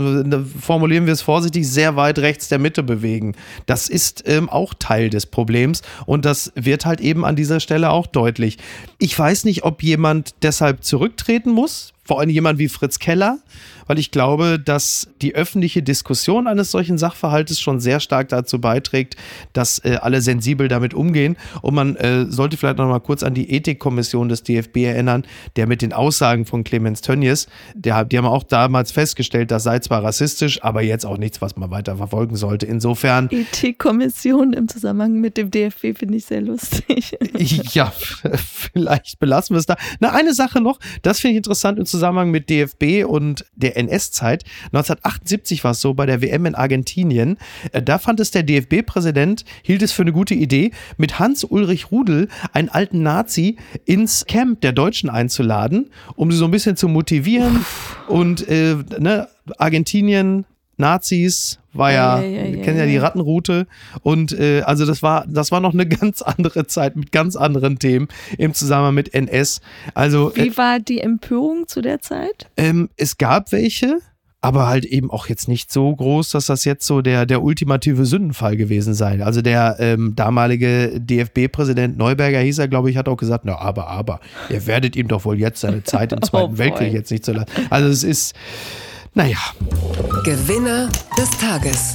formulieren 0.60 1.06
wir 1.06 1.14
es 1.14 1.22
vorsichtig, 1.22 1.70
sehr 1.70 1.96
weit 1.96 2.20
rechts 2.20 2.50
der 2.50 2.60
Mitte 2.60 2.84
bewegen. 2.84 3.36
Das 3.66 3.88
ist 3.90 4.24
ähm, 4.26 4.50
auch 4.50 4.74
Teil 4.78 5.10
des 5.10 5.26
Problems 5.26 5.82
und 6.06 6.26
das 6.26 6.52
wird 6.56 6.86
halt 6.86 7.00
eben 7.00 7.26
an 7.26 7.36
dieser 7.36 7.60
Stelle 7.60 7.92
auch 7.92 8.08
deutlich. 8.08 8.58
Ich 8.98 9.18
weiß 9.18 9.46
nicht, 9.46 9.64
ob 9.64 9.82
jemand 9.84 10.36
deshalb 10.42 10.84
zurücktreten 10.84 11.52
muss, 11.52 11.94
vor 12.10 12.20
allem 12.20 12.32
jemand 12.32 12.58
wie 12.58 12.70
Fritz 12.70 12.98
Keller, 12.98 13.38
weil 13.90 13.98
ich 13.98 14.12
glaube, 14.12 14.60
dass 14.64 15.10
die 15.20 15.34
öffentliche 15.34 15.82
Diskussion 15.82 16.46
eines 16.46 16.70
solchen 16.70 17.00
Sachverhaltes 17.00 17.60
schon 17.60 17.80
sehr 17.80 18.00
stark 18.00 18.30
dazu 18.30 18.62
beiträgt, 18.62 19.16
dass 19.52 19.80
äh, 19.80 19.98
alle 20.00 20.22
sensibel 20.22 20.68
damit 20.68 20.94
umgehen. 20.94 21.38
Und 21.64 21.74
man 21.74 21.96
äh, 21.96 22.28
sollte 22.28 22.56
vielleicht 22.56 22.78
noch 22.78 22.88
mal 22.88 23.00
kurz 23.00 23.24
an 23.24 23.34
die 23.34 23.50
Ethikkommission 23.50 24.30
des 24.30 24.44
DFB 24.44 24.78
erinnern, 24.78 25.24
der 25.56 25.66
mit 25.66 25.82
den 25.82 25.92
Aussagen 25.92 26.46
von 26.46 26.64
Clemens 26.64 27.02
Tönnies, 27.02 27.48
der, 27.74 28.06
die 28.06 28.20
haben 28.20 28.28
auch 28.28 28.44
damals 28.44 28.92
festgestellt, 28.92 29.50
das 29.50 29.64
sei 29.64 29.80
zwar 29.80 30.04
rassistisch, 30.04 30.64
aber 30.64 30.84
jetzt 30.84 31.08
auch 31.08 31.18
nichts, 31.18 31.42
was 31.42 31.58
man 31.58 31.72
weiter 31.72 31.98
verfolgen 31.98 32.36
sollte. 32.36 32.68
Insofern 32.68 33.28
Ethikkommission 33.32 34.54
im 34.54 34.68
Zusammenhang 34.68 35.14
mit 35.14 35.36
dem 35.36 35.50
DFB 35.50 35.98
finde 35.98 36.18
ich 36.18 36.26
sehr 36.26 36.42
lustig. 36.42 37.18
ja, 37.74 37.92
vielleicht 38.46 39.18
belassen 39.18 39.56
wir 39.56 39.60
es 39.60 39.66
da. 39.66 39.78
Na, 40.00 40.12
eine 40.12 40.36
Sache 40.36 40.62
noch, 40.62 40.78
das 41.02 41.20
finde 41.20 41.32
ich 41.32 41.38
interessant 41.38 41.80
im 41.80 41.88
Zusammenhang 41.88 42.30
mit 42.30 42.52
DFB 42.52 43.04
und 43.08 43.46
der 43.56 43.79
NS-Zeit. 43.80 44.44
1978 44.74 45.64
war 45.64 45.72
es 45.72 45.82
so 45.82 45.94
bei 45.94 46.06
der 46.06 46.22
WM 46.22 46.46
in 46.46 46.56
Argentinien. 46.56 47.38
Äh, 47.72 47.82
Da 47.82 47.98
fand 47.98 48.20
es 48.20 48.32
der 48.32 48.44
DFB-Präsident, 48.44 49.46
hielt 49.64 49.82
es 49.82 49.92
für 49.92 50.04
eine 50.04 50.12
gute 50.12 50.36
Idee, 50.36 50.72
mit 50.98 51.20
Hans-Ulrich 51.20 51.92
Rudel, 51.92 52.28
einen 52.54 52.70
alten 52.70 53.04
Nazi, 53.04 53.58
ins 53.86 54.26
Camp 54.26 54.62
der 54.62 54.72
Deutschen 54.74 55.10
einzuladen, 55.10 55.90
um 56.16 56.32
sie 56.32 56.38
so 56.38 56.46
ein 56.46 56.52
bisschen 56.52 56.76
zu 56.76 56.88
motivieren. 56.88 57.66
Und 58.08 58.48
äh, 58.48 58.76
ne, 59.00 59.28
Argentinien, 59.58 60.46
Nazis, 60.78 61.60
war 61.74 61.92
ja, 61.92 62.20
Ja, 62.20 62.26
ja, 62.26 62.46
ja, 62.46 62.54
wir 62.54 62.62
kennen 62.62 62.78
ja, 62.80 62.86
die. 62.86 62.98
Rattenroute. 62.98 63.68
Und 64.02 64.32
äh, 64.32 64.62
also 64.62 64.86
das 64.86 65.02
war, 65.04 65.26
das 65.28 65.52
war 65.52 65.60
noch 65.60 65.74
eine 65.74 65.88
ganz 65.88 66.22
andere 66.22 66.68
Zeit 66.68 66.96
mit 66.96 67.12
ganz 67.12 67.36
anderen 67.36 67.80
Themen 67.80 68.08
im 68.38 68.54
Zusammenhang 68.54 68.96
mit 68.96 69.14
NS. 69.14 69.62
Also 69.94 70.34
äh, 70.34 70.46
Wie 70.46 70.58
war 70.58 70.80
die 70.80 71.00
Empörung 71.02 71.68
zu 71.68 71.82
der 71.82 72.02
Zeit? 72.02 72.50
ähm, 72.58 72.90
es 72.98 73.18
gab 73.18 73.52
welche, 73.52 74.00
aber 74.42 74.68
halt 74.68 74.86
eben 74.86 75.12
auch 75.12 75.28
jetzt 75.28 75.48
nicht 75.50 75.70
so 75.72 75.94
groß, 75.94 76.30
dass 76.32 76.46
das 76.46 76.64
jetzt 76.64 76.88
so 76.88 77.02
der, 77.02 77.26
der 77.26 77.44
ultimative 77.44 78.06
Sündenfall 78.06 78.56
gewesen 78.56 78.94
sei. 78.94 79.22
Also 79.22 79.42
der 79.42 79.76
ähm, 79.80 80.16
damalige 80.16 80.94
DFB-Präsident 81.00 81.98
Neuberger 81.98 82.40
hieß 82.40 82.58
er, 82.60 82.70
glaube 82.70 82.90
ich, 82.90 82.96
hat 82.96 83.10
auch 83.10 83.18
gesagt, 83.18 83.44
na 83.46 83.58
aber, 83.58 83.88
aber, 83.88 84.22
ihr 84.50 84.66
werdet 84.66 84.96
ihm 84.96 85.10
doch 85.10 85.26
wohl 85.26 85.38
jetzt 85.38 85.60
seine 85.62 85.84
Zeit 85.84 86.14
im 86.14 86.22
Zweiten 86.24 86.54
Oh. 86.54 86.58
Weltkrieg 86.58 86.94
jetzt 86.94 87.12
nicht 87.12 87.26
so 87.26 87.34
lassen. 87.34 87.48
Also 87.70 87.90
es 87.90 88.04
ist, 88.06 88.34
naja, 89.14 89.40
Gewinner 90.24 90.90
des 91.18 91.30
Tages. 91.40 91.94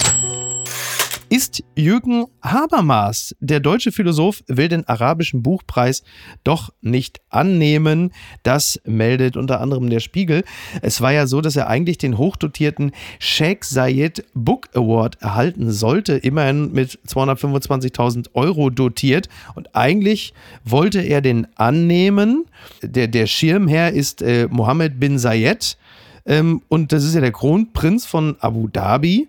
ist 1.31 1.65
Jürgen 1.75 2.27
Habermas. 2.43 3.35
Der 3.41 3.59
deutsche 3.59 3.91
Philosoph 3.91 4.45
will 4.47 4.69
den 4.69 4.87
arabischen 4.87 5.43
Buchpreis 5.43 6.05
doch 6.45 6.73
nicht 6.81 7.21
annehmen. 7.29 8.13
Das 8.45 8.81
meldet 8.85 9.37
unter 9.37 9.61
anderem 9.61 9.91
der 9.91 9.99
Spiegel. 9.99 10.45
Es 10.81 11.01
war 11.01 11.13
ja 11.13 11.27
so, 11.27 11.41
dass 11.41 11.57
er 11.57 11.67
eigentlich 11.67 11.99
den 11.99 12.19
hochdotierten 12.19 12.93
Sheikh 13.19 13.67
Zayed 13.67 14.25
Book 14.35 14.69
Award 14.75 15.21
erhalten 15.23 15.73
sollte, 15.73 16.15
immerhin 16.15 16.73
mit 16.73 17.01
225.000 17.09 18.29
Euro 18.35 18.71
dotiert. 18.71 19.29
Und 19.57 19.75
eigentlich 19.75 20.35
wollte 20.65 21.01
er 21.01 21.21
den 21.21 21.49
annehmen. 21.57 22.45
Der, 22.81 23.09
der 23.09 23.27
Schirmherr 23.27 23.93
ist 23.93 24.23
äh, 24.23 24.47
Mohammed 24.51 25.01
bin 25.01 25.19
Zayed. 25.19 25.77
Ähm, 26.27 26.63
und 26.69 26.93
das 26.93 27.05
ist 27.05 27.15
ja 27.15 27.21
der 27.21 27.33
Kronprinz 27.33 28.07
von 28.07 28.37
Abu 28.41 28.69
Dhabi. 28.69 29.29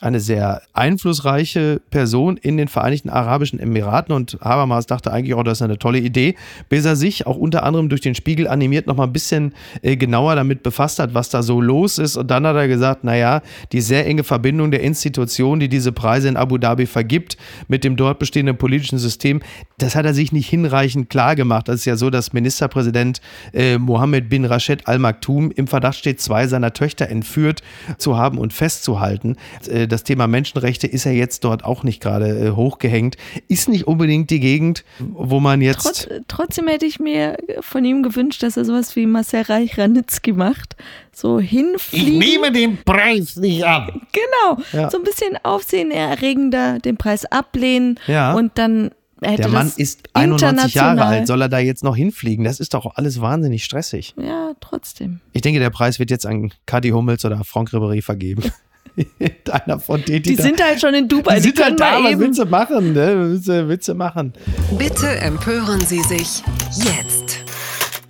Eine 0.00 0.20
sehr 0.20 0.62
einflussreiche 0.72 1.80
Person 1.90 2.36
in 2.36 2.56
den 2.56 2.68
Vereinigten 2.68 3.10
Arabischen 3.10 3.58
Emiraten 3.58 4.14
und 4.14 4.38
Habermas 4.40 4.86
dachte 4.86 5.12
eigentlich 5.12 5.34
auch, 5.34 5.44
das 5.44 5.58
ist 5.58 5.62
eine 5.62 5.78
tolle 5.78 5.98
Idee, 5.98 6.34
bis 6.68 6.84
er 6.84 6.96
sich 6.96 7.26
auch 7.26 7.36
unter 7.36 7.62
anderem 7.62 7.88
durch 7.88 8.00
den 8.00 8.14
Spiegel 8.14 8.48
animiert 8.48 8.86
noch 8.86 8.96
mal 8.96 9.04
ein 9.04 9.12
bisschen 9.12 9.54
äh, 9.82 9.96
genauer 9.96 10.34
damit 10.34 10.62
befasst 10.62 10.98
hat, 10.98 11.14
was 11.14 11.28
da 11.28 11.42
so 11.42 11.60
los 11.60 11.98
ist 11.98 12.16
und 12.16 12.30
dann 12.30 12.46
hat 12.46 12.56
er 12.56 12.68
gesagt, 12.68 13.04
naja, 13.04 13.40
die 13.72 13.80
sehr 13.80 14.06
enge 14.06 14.24
Verbindung 14.24 14.70
der 14.70 14.82
Institution, 14.82 15.60
die 15.60 15.68
diese 15.68 15.92
Preise 15.92 16.28
in 16.28 16.36
Abu 16.36 16.58
Dhabi 16.58 16.86
vergibt, 16.86 17.36
mit 17.68 17.84
dem 17.84 17.96
dort 17.96 18.18
bestehenden 18.18 18.56
politischen 18.56 18.98
System, 18.98 19.40
das 19.78 19.96
hat 19.96 20.04
er 20.04 20.14
sich 20.14 20.32
nicht 20.32 20.48
hinreichend 20.48 21.08
klar 21.10 21.36
gemacht. 21.36 21.68
Das 21.68 21.76
ist 21.76 21.84
ja 21.84 21.96
so, 21.96 22.10
dass 22.10 22.32
Ministerpräsident 22.32 23.20
äh, 23.52 23.78
Mohammed 23.78 24.28
bin 24.28 24.44
Rashid 24.44 24.86
Al 24.86 24.98
Maktoum 24.98 25.50
im 25.50 25.66
Verdacht 25.66 25.96
steht, 25.96 26.20
zwei 26.20 26.46
seiner 26.46 26.72
Töchter 26.72 27.08
entführt 27.08 27.62
zu 27.98 28.16
haben 28.16 28.38
und 28.38 28.52
festzuhalten. 28.52 29.36
Äh, 29.68 29.88
das 29.94 30.02
Thema 30.04 30.26
Menschenrechte 30.26 30.86
ist 30.86 31.04
ja 31.04 31.12
jetzt 31.12 31.44
dort 31.44 31.64
auch 31.64 31.84
nicht 31.84 32.02
gerade 32.02 32.26
äh, 32.28 32.50
hochgehängt. 32.50 33.16
Ist 33.48 33.68
nicht 33.68 33.86
unbedingt 33.86 34.28
die 34.30 34.40
Gegend, 34.40 34.84
wo 34.98 35.38
man 35.40 35.60
jetzt. 35.62 35.82
Trotz, 35.84 36.08
trotzdem 36.28 36.66
hätte 36.68 36.84
ich 36.84 36.98
mir 36.98 37.36
von 37.60 37.84
ihm 37.84 38.02
gewünscht, 38.02 38.42
dass 38.42 38.56
er 38.56 38.64
sowas 38.64 38.96
wie 38.96 39.06
Marcel 39.06 39.42
Reich-Ranitzky 39.42 40.32
macht. 40.32 40.76
So 41.12 41.38
hinfliegen. 41.38 42.20
Ich 42.20 42.28
nehme 42.32 42.50
den 42.50 42.78
Preis 42.84 43.36
nicht 43.36 43.64
an. 43.64 44.02
Genau. 44.12 44.62
Ja. 44.72 44.90
So 44.90 44.98
ein 44.98 45.04
bisschen 45.04 45.38
aufsehenerregender 45.42 46.78
den 46.80 46.96
Preis 46.96 47.24
ablehnen 47.26 47.98
Ja. 48.06 48.34
und 48.34 48.52
dann 48.58 48.90
hätte 49.22 49.42
Der 49.42 49.48
Mann 49.50 49.72
ist 49.76 50.08
91 50.12 50.74
Jahre 50.74 51.04
alt. 51.04 51.26
Soll 51.26 51.40
er 51.40 51.48
da 51.48 51.58
jetzt 51.58 51.84
noch 51.84 51.96
hinfliegen? 51.96 52.44
Das 52.44 52.60
ist 52.60 52.74
doch 52.74 52.96
alles 52.96 53.20
wahnsinnig 53.20 53.64
stressig. 53.64 54.14
Ja, 54.20 54.52
trotzdem. 54.60 55.20
Ich 55.32 55.42
denke, 55.42 55.60
der 55.60 55.70
Preis 55.70 55.98
wird 55.98 56.10
jetzt 56.10 56.26
an 56.26 56.52
Kadi 56.66 56.90
Hummels 56.90 57.24
oder 57.24 57.42
Franck 57.44 57.70
Ribéry 57.70 58.02
vergeben. 58.02 58.42
Einer 59.50 59.80
von 59.80 60.02
denen, 60.04 60.22
Die 60.22 60.36
da- 60.36 60.42
sind 60.42 60.62
halt 60.62 60.80
schon 60.80 60.94
in 60.94 61.08
Dubai. 61.08 61.36
die 61.36 61.40
Die, 61.42 61.46
sind 61.48 61.56
können 61.58 61.80
halt 61.80 61.98
da, 61.98 62.04
was 62.04 62.10
eben. 62.12 62.20
willst 62.20 62.38
du 62.40 62.44
machen? 62.46 62.92
Ne? 62.92 63.06
Was 63.18 63.28
willst 63.30 63.48
du, 63.48 63.68
willst 63.68 63.88
du 63.88 63.94
machen? 63.94 64.32
Bitte 64.78 65.08
empören 65.20 65.80
Sie 65.80 66.00
sich 66.02 66.42
jetzt. 66.76 67.44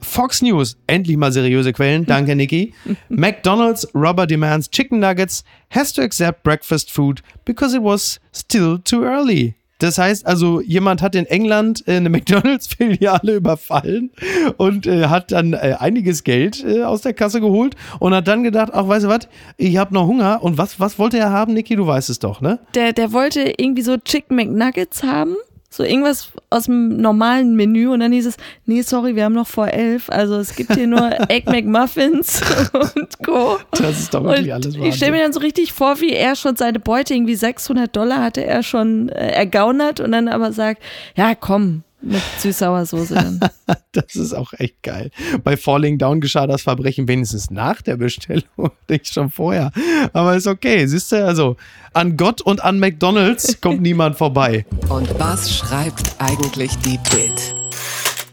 Fox 0.03 0.43
News, 0.43 0.77
endlich 0.87 1.17
mal 1.17 1.33
seriöse 1.33 1.73
Quellen, 1.73 2.07
danke 2.07 2.37
Niki. 2.37 2.73
McDonald's 3.09 3.89
rubber 3.95 4.27
demands 4.27 4.71
chicken 4.71 5.01
nuggets 5.01 5.43
has 5.71 5.93
to 5.93 6.03
accept 6.03 6.43
breakfast 6.45 6.91
food 6.93 7.21
because 7.45 7.75
it 7.77 7.83
was 7.83 8.21
still 8.33 8.79
too 8.79 9.03
early. 9.05 9.55
Das 9.79 9.99
heißt 9.99 10.27
also, 10.27 10.61
jemand 10.61 11.03
hat 11.03 11.15
in 11.15 11.27
England 11.27 11.85
äh, 11.87 11.97
eine 11.97 12.09
McDonalds-Filiale 12.11 13.35
überfallen 13.35 14.11
und 14.57 14.87
äh, 14.87 15.07
hat 15.07 15.33
dann 15.33 15.53
äh, 15.53 15.77
einiges 15.79 16.25
Geld 16.25 16.65
äh, 16.65 16.85
aus 16.85 17.03
der 17.03 17.15
Kasse 17.15 17.41
geholt 17.41 17.75
und 17.99 18.15
hat 18.15 18.29
dann 18.29 18.43
gedacht, 18.45 18.71
ach, 18.73 18.89
weißt 18.89 19.05
du 19.05 19.09
was, 19.09 19.29
ich 19.57 19.77
habe 19.77 19.95
noch 19.95 20.07
Hunger. 20.07 20.43
Und 20.43 20.59
was, 20.59 20.79
was 20.81 20.99
wollte 20.99 21.19
er 21.19 21.31
haben, 21.31 21.55
Niki? 21.55 21.77
Du 21.77 21.87
weißt 21.87 22.11
es 22.11 22.19
doch, 22.19 22.41
ne? 22.41 22.59
Der, 22.75 22.93
der 22.93 23.13
wollte 23.13 23.53
irgendwie 23.57 23.83
so 23.83 23.97
Chicken 23.97 24.37
McNuggets 24.37 25.03
haben. 25.03 25.37
So 25.77 25.83
irgendwas 25.83 26.29
aus 26.51 26.67
dem 26.67 26.99
normalen 26.99 27.57
Menü 27.57 27.89
und 27.89 27.99
dann 27.99 28.13
hieß 28.13 28.27
es, 28.27 28.37
nee, 28.65 28.83
sorry, 28.83 29.17
wir 29.17 29.25
haben 29.25 29.35
noch 29.35 29.49
vor 29.49 29.67
elf. 29.67 30.09
Also 30.09 30.37
es 30.37 30.55
gibt 30.55 30.73
hier 30.73 30.87
nur 30.87 31.11
Egg 31.29 31.51
McMuffins 31.51 32.43
und 32.73 33.19
Co. 33.27 33.59
Das 33.73 33.99
ist 33.99 34.15
doch 34.15 34.21
Und 34.21 34.29
wirklich 34.29 34.55
alles 34.55 34.77
ich 34.77 34.95
stelle 34.95 35.11
mir 35.11 35.23
dann 35.23 35.33
so 35.33 35.41
richtig 35.41 35.73
vor, 35.73 36.01
wie 36.01 36.13
er 36.13 36.37
schon 36.37 36.55
seine 36.55 36.79
Beute, 36.79 37.15
irgendwie 37.15 37.35
600 37.35 37.95
Dollar 37.97 38.23
hatte 38.23 38.45
er 38.47 38.63
schon 38.63 39.09
äh, 39.09 39.33
ergaunert 39.33 39.99
und 39.99 40.13
dann 40.13 40.29
aber 40.29 40.53
sagt, 40.53 40.81
ja 41.17 41.35
komm, 41.35 41.83
mit 42.07 42.23
Süß-Sauersoße 42.38 43.14
dann. 43.14 43.40
Das 43.93 44.17
ist 44.17 44.33
auch 44.33 44.53
echt 44.55 44.83
geil. 44.83 45.12
Bei 45.45 45.57
Falling 45.57 45.99
Down 45.99 46.21
geschah 46.21 46.49
das 46.49 46.62
Verbrechen 46.62 47.07
wenigstens 47.07 47.51
nach 47.51 47.81
der 47.81 47.97
Bestellung, 47.97 48.71
nicht 48.88 49.12
schon 49.12 49.31
vorher. 49.31 49.71
Aber 50.12 50.35
ist 50.35 50.49
okay. 50.49 50.85
Siehst 50.87 51.12
du, 51.12 51.25
also 51.25 51.57
an 51.93 52.17
Gott 52.17 52.40
und 52.40 52.64
an 52.64 52.81
McDonalds 52.81 53.61
kommt 53.61 53.81
niemand 53.83 54.17
vorbei. 54.17 54.67
Und 54.88 55.09
was 55.21 55.57
schreibt 55.57 56.17
eigentlich 56.19 56.77
die 56.79 56.99
Bild? 57.11 57.55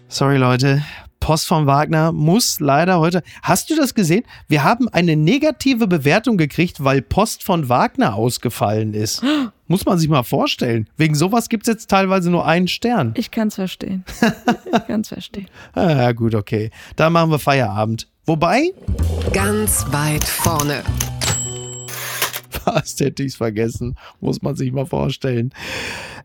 Sorry, 0.07 0.37
Leute. 0.37 0.81
Post 1.21 1.47
von 1.47 1.67
Wagner 1.67 2.11
muss 2.11 2.59
leider 2.59 2.99
heute. 2.99 3.21
Hast 3.43 3.69
du 3.69 3.75
das 3.75 3.93
gesehen? 3.93 4.23
Wir 4.47 4.63
haben 4.63 4.89
eine 4.89 5.15
negative 5.15 5.87
Bewertung 5.87 6.35
gekriegt, 6.35 6.83
weil 6.83 7.03
Post 7.03 7.43
von 7.43 7.69
Wagner 7.69 8.15
ausgefallen 8.15 8.93
ist. 8.93 9.23
Muss 9.71 9.85
man 9.85 9.97
sich 9.97 10.09
mal 10.09 10.23
vorstellen. 10.23 10.89
Wegen 10.97 11.15
sowas 11.15 11.47
gibt 11.47 11.65
es 11.65 11.71
jetzt 11.71 11.89
teilweise 11.89 12.29
nur 12.29 12.45
einen 12.45 12.67
Stern. 12.67 13.13
Ich 13.15 13.31
kann 13.31 13.47
es 13.47 13.55
verstehen. 13.55 14.03
Ich 14.73 14.87
kann 14.87 15.01
es 15.01 15.07
verstehen. 15.07 15.47
Ah, 15.73 15.91
ja, 15.91 16.11
gut, 16.11 16.35
okay. 16.35 16.71
Da 16.97 17.09
machen 17.09 17.31
wir 17.31 17.39
Feierabend. 17.39 18.09
Wobei, 18.25 18.73
Ganz 19.31 19.85
weit 19.91 20.25
vorne. 20.25 20.83
Fast 22.49 22.99
hätte 22.99 23.23
ich 23.23 23.29
es 23.29 23.35
vergessen. 23.37 23.95
Muss 24.19 24.41
man 24.41 24.57
sich 24.57 24.73
mal 24.73 24.85
vorstellen. 24.85 25.53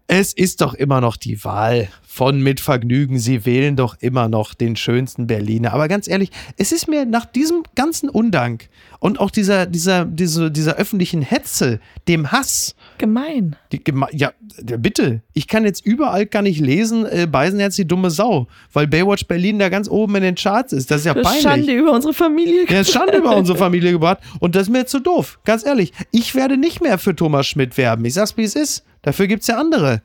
Es 0.09 0.33
ist 0.33 0.61
doch 0.61 0.75
immer 0.75 1.01
noch 1.01 1.17
die 1.17 1.45
Wahl 1.45 1.89
von 2.17 2.41
mit 2.43 2.61
Vergnügen. 2.61 3.19
Sie 3.19 3.45
wählen 3.45 3.77
doch 3.77 3.95
immer 4.01 4.29
noch 4.29 4.55
den 4.55 4.75
schönsten 4.75 5.27
Berliner. 5.27 5.75
Aber 5.75 5.87
ganz 5.87 6.09
ehrlich, 6.09 6.31
es 6.57 6.73
ist 6.73 6.89
mir 6.89 7.05
nach 7.05 7.27
diesem 7.27 7.63
ganzen 7.75 8.09
Undank 8.09 8.71
und 9.01 9.21
auch 9.21 9.31
dieser, 9.31 9.67
dieser, 9.67 10.07
diese, 10.07 10.51
dieser 10.51 10.77
öffentlichen 10.77 11.21
Hetze, 11.21 11.79
dem 12.09 12.33
Hass, 12.33 12.75
Gemein. 12.97 13.57
die, 13.71 13.81
geme- 13.81 14.09
ja, 14.13 14.33
bitte. 14.79 15.21
Ich 15.35 15.47
kann 15.47 15.65
jetzt 15.67 15.85
überall 15.85 16.25
kann 16.25 16.47
ich 16.47 16.59
lesen, 16.59 17.05
äh, 17.05 17.27
Beisenherz 17.31 17.77
die 17.77 17.87
dumme 17.87 18.11
Sau, 18.11 18.47
weil 18.73 18.87
Baywatch 18.87 19.27
Berlin 19.27 19.59
da 19.59 19.69
ganz 19.69 19.87
oben 19.91 20.15
in 20.17 20.23
den 20.23 20.35
Charts 20.37 20.73
ist. 20.73 20.91
Das 20.91 21.01
ist 21.01 21.05
ja 21.05 21.13
Das 21.13 21.23
peinlich. 21.23 21.45
ist 21.45 21.51
Schande 21.51 21.73
über 21.75 21.93
unsere 21.93 22.15
Familie. 22.15 22.65
Der 22.65 22.81
ist 22.81 22.93
Schande 22.93 23.19
über 23.19 23.37
unsere 23.37 23.59
Familie 23.59 23.93
gebracht 23.93 24.21
und 24.41 24.55
das 24.55 24.63
ist 24.63 24.71
mir 24.71 24.87
zu 24.87 25.01
doof. 25.01 25.39
Ganz 25.45 25.67
ehrlich, 25.67 25.93
ich 26.13 26.35
werde 26.35 26.57
nicht 26.57 26.81
mehr 26.81 26.97
für 26.97 27.15
Thomas 27.15 27.47
Schmidt 27.47 27.77
werben. 27.77 28.07
Ich 28.07 28.15
sag's, 28.15 28.39
wie 28.39 28.45
es 28.45 28.55
ist. 28.57 28.85
Dafür 29.03 29.27
gibt's 29.27 29.49
ja 29.49 29.59
andere. 29.59 30.01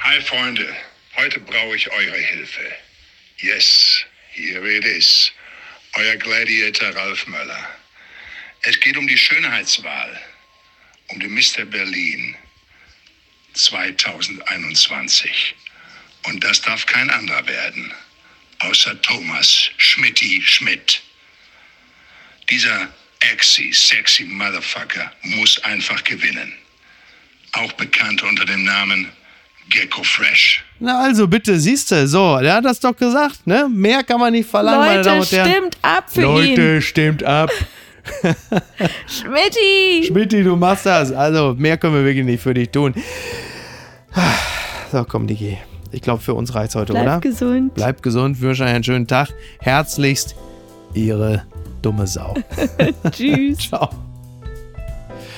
Hi 0.00 0.20
Freunde, 0.20 0.62
heute 1.16 1.40
brauche 1.40 1.76
ich 1.76 1.90
eure 1.90 2.16
Hilfe. 2.16 2.72
Yes, 3.38 4.04
here 4.30 4.66
it 4.66 4.84
is. 4.84 5.32
Euer 5.94 6.16
Gladiator 6.16 6.90
Ralf 6.90 7.26
Möller. 7.26 7.68
Es 8.62 8.78
geht 8.80 8.96
um 8.96 9.06
die 9.06 9.18
Schönheitswahl, 9.18 10.20
um 11.08 11.20
die 11.20 11.28
Mr. 11.28 11.64
Berlin 11.64 12.36
2021. 13.52 15.54
Und 16.24 16.42
das 16.42 16.60
darf 16.62 16.86
kein 16.86 17.10
anderer 17.10 17.46
werden, 17.46 17.92
außer 18.60 19.00
Thomas 19.02 19.70
Schmidti 19.76 20.42
Schmidt. 20.42 21.02
Dieser 22.50 22.92
exy, 23.20 23.72
sexy 23.72 24.24
Motherfucker 24.24 25.12
muss 25.22 25.58
einfach 25.64 26.02
gewinnen. 26.04 26.52
Auch 27.52 27.72
bekannt 27.74 28.22
unter 28.22 28.44
dem 28.44 28.64
Namen 28.64 29.12
Gecko 29.70 30.02
Fresh. 30.02 30.64
Na 30.78 31.00
also 31.00 31.26
bitte, 31.26 31.58
siehste, 31.58 32.06
so, 32.06 32.38
der 32.38 32.54
hat 32.54 32.64
das 32.64 32.80
doch 32.80 32.96
gesagt, 32.96 33.46
ne? 33.46 33.68
Mehr 33.72 34.02
kann 34.02 34.20
man 34.20 34.32
nicht 34.32 34.48
verlangen, 34.48 34.80
meine 34.80 35.02
Damen 35.02 35.18
Leute, 35.20 35.36
und 35.36 35.38
Herren. 35.38 35.50
stimmt 35.50 35.78
ab 35.82 36.04
für 36.08 36.20
ihn. 36.20 36.26
Leute, 36.50 36.82
stimmt 36.82 37.24
ab. 37.24 37.50
Schmidti! 39.06 40.04
Schmidti, 40.06 40.42
du 40.44 40.56
machst 40.56 40.84
das. 40.86 41.10
Also, 41.10 41.54
mehr 41.56 41.78
können 41.78 41.94
wir 41.94 42.04
wirklich 42.04 42.24
nicht 42.26 42.42
für 42.42 42.52
dich 42.54 42.70
tun. 42.70 42.94
So, 44.92 45.04
komm, 45.04 45.26
Digi. 45.26 45.58
Ich 45.90 46.02
glaube, 46.02 46.20
für 46.22 46.34
uns 46.34 46.54
reicht's 46.54 46.74
heute, 46.74 46.92
Bleib 46.92 47.04
oder? 47.04 47.20
gesund. 47.20 47.74
Bleibt 47.74 48.02
gesund, 48.02 48.40
wünsche 48.40 48.64
euch 48.64 48.70
einen 48.70 48.84
schönen 48.84 49.06
Tag. 49.06 49.28
Herzlichst, 49.60 50.34
Ihre 50.92 51.44
dumme 51.82 52.06
Sau. 52.06 52.34
Tschüss. 53.10 53.58
Ciao. 53.58 53.88